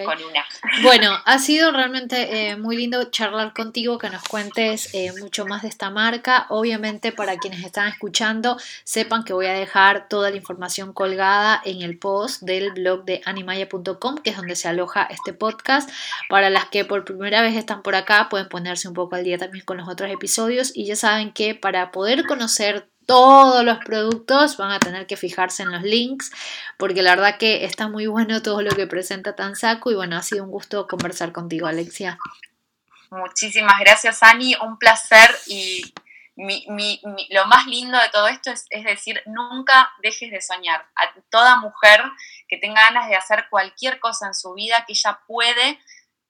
Bueno, 0.82 1.16
ha 1.24 1.38
sido 1.38 1.72
realmente 1.72 2.50
eh, 2.50 2.56
muy 2.56 2.76
lindo 2.76 3.04
charlar 3.10 3.54
contigo, 3.54 3.98
que 3.98 4.10
nos 4.10 4.22
cuentes 4.24 4.94
eh, 4.94 5.12
mucho 5.20 5.46
más 5.46 5.62
de 5.62 5.68
esta 5.68 5.90
marca. 5.90 6.46
Obviamente, 6.50 7.12
para 7.12 7.36
quienes 7.38 7.64
están 7.64 7.88
escuchando, 7.88 8.58
sepan 8.84 9.24
que 9.24 9.32
voy 9.32 9.46
a 9.46 9.52
dejar 9.52 10.08
toda 10.08 10.30
la 10.30 10.36
información 10.36 10.92
colgada 10.92 11.60
en 11.64 11.82
el 11.82 11.98
post 11.98 12.42
del 12.42 12.72
blog 12.72 13.04
de 13.04 13.22
animaya.com, 13.24 14.18
que 14.18 14.30
es 14.30 14.36
donde 14.36 14.56
se 14.56 14.68
aloja 14.68 15.04
este 15.04 15.32
podcast. 15.32 15.90
Para 16.28 16.50
las 16.50 16.66
que 16.66 16.84
por 16.84 17.04
primera 17.04 17.42
vez 17.42 17.56
están 17.56 17.82
por 17.82 17.94
acá, 17.94 18.28
pueden 18.28 18.48
ponerse 18.48 18.88
un 18.88 18.94
poco 18.94 19.16
al 19.16 19.24
día 19.24 19.38
también 19.38 19.64
con 19.64 19.78
los 19.78 19.88
otros 19.88 20.10
episodios. 20.10 20.72
Y 20.74 20.84
ya 20.84 20.96
saben 20.96 21.32
que 21.32 21.54
para 21.54 21.90
poder 21.90 22.26
conocer 22.26 22.88
todos 23.08 23.64
los 23.64 23.78
productos, 23.78 24.58
van 24.58 24.70
a 24.70 24.78
tener 24.78 25.06
que 25.06 25.16
fijarse 25.16 25.62
en 25.62 25.72
los 25.72 25.82
links, 25.82 26.30
porque 26.76 27.02
la 27.02 27.16
verdad 27.16 27.38
que 27.38 27.64
está 27.64 27.88
muy 27.88 28.06
bueno 28.06 28.42
todo 28.42 28.60
lo 28.60 28.70
que 28.72 28.86
presenta 28.86 29.34
Tansaco 29.34 29.90
y 29.90 29.94
bueno, 29.94 30.18
ha 30.18 30.22
sido 30.22 30.44
un 30.44 30.50
gusto 30.50 30.86
conversar 30.86 31.32
contigo, 31.32 31.66
Alexia. 31.66 32.18
Muchísimas 33.10 33.80
gracias, 33.80 34.22
Ani, 34.22 34.54
un 34.56 34.76
placer 34.76 35.30
y 35.46 35.94
lo 37.30 37.46
más 37.46 37.66
lindo 37.66 37.98
de 37.98 38.10
todo 38.10 38.28
esto 38.28 38.50
es, 38.50 38.84
decir, 38.84 39.22
nunca 39.24 39.90
dejes 40.02 40.30
de 40.30 40.42
soñar. 40.42 40.84
A 40.94 41.14
toda 41.30 41.56
mujer 41.56 42.02
que 42.46 42.58
tenga 42.58 42.82
ganas 42.82 43.08
de 43.08 43.16
hacer 43.16 43.46
cualquier 43.48 44.00
cosa 44.00 44.26
en 44.26 44.34
su 44.34 44.52
vida, 44.52 44.84
que 44.86 44.92
ella 44.92 45.18
puede 45.26 45.80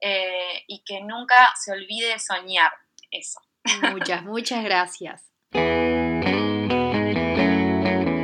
eh, 0.01 0.63
y 0.69 0.85
que 0.85 1.01
nunca 1.01 1.53
se 1.57 1.73
olvide 1.73 2.13
de 2.13 2.21
soñar. 2.21 2.71
Eso. 3.11 3.41
Muchas, 3.91 4.23
muchas 4.23 4.63
gracias. 4.63 5.25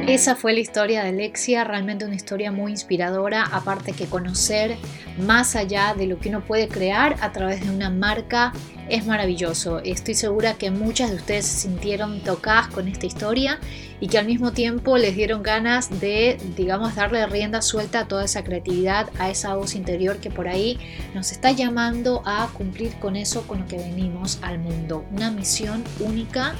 Esa 0.06 0.36
fue 0.36 0.52
la 0.52 0.60
historia 0.60 1.02
de 1.02 1.08
Alexia, 1.08 1.64
realmente 1.64 2.04
una 2.04 2.14
historia 2.14 2.52
muy 2.52 2.72
inspiradora, 2.72 3.42
aparte 3.42 3.92
que 3.92 4.04
conocer 4.04 4.76
más 5.18 5.56
allá 5.56 5.94
de 5.96 6.06
lo 6.06 6.18
que 6.18 6.28
uno 6.28 6.44
puede 6.44 6.68
crear 6.68 7.16
a 7.22 7.32
través 7.32 7.64
de 7.64 7.70
una 7.70 7.88
marca 7.88 8.52
es 8.90 9.06
maravilloso. 9.06 9.78
Estoy 9.78 10.12
segura 10.12 10.54
que 10.54 10.70
muchas 10.70 11.08
de 11.10 11.16
ustedes 11.16 11.46
se 11.46 11.60
sintieron 11.62 12.20
tocadas 12.20 12.68
con 12.68 12.86
esta 12.86 13.06
historia 13.06 13.58
y 13.98 14.08
que 14.08 14.18
al 14.18 14.26
mismo 14.26 14.52
tiempo 14.52 14.98
les 14.98 15.16
dieron 15.16 15.42
ganas 15.42 15.88
de, 16.00 16.36
digamos, 16.54 16.94
darle 16.94 17.24
rienda 17.26 17.62
suelta 17.62 18.00
a 18.00 18.08
toda 18.08 18.26
esa 18.26 18.44
creatividad, 18.44 19.08
a 19.18 19.30
esa 19.30 19.54
voz 19.54 19.74
interior 19.74 20.18
que 20.18 20.30
por 20.30 20.48
ahí 20.48 20.78
nos 21.14 21.32
está 21.32 21.50
llamando 21.52 22.22
a 22.26 22.50
cumplir 22.52 22.92
con 22.96 23.16
eso 23.16 23.46
con 23.46 23.60
lo 23.60 23.66
que 23.66 23.78
venimos 23.78 24.38
al 24.42 24.58
mundo. 24.58 25.06
Una 25.12 25.30
misión 25.30 25.82
única 25.98 26.54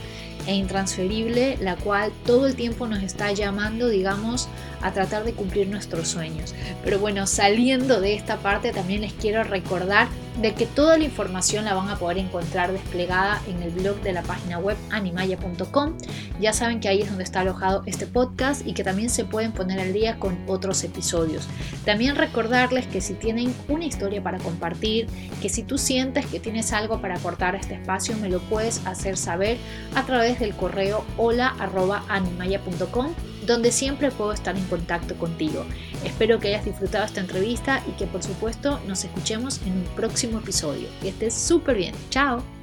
e 0.47 0.55
intransferible, 0.55 1.57
la 1.61 1.77
cual 1.77 2.13
todo 2.27 2.47
el 2.47 2.55
tiempo 2.55 2.87
nos 2.87 3.03
está 3.03 3.33
llamando, 3.33 3.89
digamos, 3.89 4.49
a 4.83 4.93
tratar 4.93 5.25
de 5.25 5.33
cumplir 5.33 5.69
nuestros 5.69 6.09
sueños. 6.09 6.55
Pero 6.83 6.99
bueno, 6.99 7.27
saliendo 7.27 8.01
de 8.01 8.15
esta 8.15 8.37
parte, 8.39 8.73
también 8.73 9.01
les 9.01 9.13
quiero 9.13 9.45
recordar 9.45 10.09
de 10.41 10.55
que 10.55 10.67
toda 10.67 10.99
la 10.99 11.05
información 11.05 11.65
la 11.65 11.75
van 11.75 11.89
a 11.89 11.97
poder 11.97 12.19
encontrar 12.19 12.73
desplegada 12.73 13.41
en 13.49 13.63
el 13.63 13.71
blog 13.71 14.01
de 14.03 14.13
la 14.13 14.23
página 14.23 14.59
web 14.59 14.77
animaya.com. 14.91 15.97
Ya 16.41 16.53
saben 16.53 16.81
que 16.81 16.89
ahí 16.89 17.03
es 17.03 17.09
donde 17.09 17.25
está 17.25 17.41
alojado 17.41 17.83
este 17.87 18.07
podcast 18.07 18.67
y 18.67 18.75
que 18.75 18.85
también 18.85 19.11
se 19.11 19.25
pueden 19.25 19.53
poner 19.53 19.81
al 19.81 19.93
día 19.93 20.19
con 20.19 20.39
otros 20.47 20.83
episodios. 20.85 21.49
También 21.85 22.17
recordarles 22.17 22.87
que 22.87 23.01
si 23.01 23.15
tienen 23.15 23.55
una 23.69 23.85
historia 23.85 24.23
para 24.23 24.39
compartir, 24.39 25.07
que 25.41 25.49
si 25.49 25.63
tú 25.63 25.79
sientes 25.79 26.27
que 26.27 26.41
tienes 26.41 26.73
algo 26.73 27.01
para 27.01 27.17
aportar 27.17 27.55
a 27.55 27.59
este 27.59 27.75
espacio, 27.75 28.17
me 28.17 28.29
lo 28.29 28.41
puedes 28.41 28.85
hacer 28.87 29.17
saber 29.17 29.59
a 29.95 30.05
través 30.05 30.41
del 30.41 30.55
correo 30.55 31.05
hola.animaya.com 31.17 33.15
donde 33.47 33.73
siempre 33.73 34.11
puedo 34.11 34.33
estar 34.33 34.57
en 34.57 34.65
contacto 34.65 35.15
contigo. 35.17 35.65
Espero 36.05 36.39
que 36.39 36.49
hayas 36.49 36.65
disfrutado 36.65 37.05
esta 37.05 37.21
entrevista 37.21 37.83
y 37.89 37.93
que 37.93 38.07
por 38.07 38.23
supuesto 38.23 38.81
nos 38.87 39.05
escuchemos 39.05 39.61
en 39.67 39.73
un 39.73 39.85
próximo 39.97 40.39
episodio. 40.39 40.89
Que 41.01 41.09
estés 41.09 41.35
súper 41.35 41.77
bien. 41.77 41.95
Chao. 42.11 42.54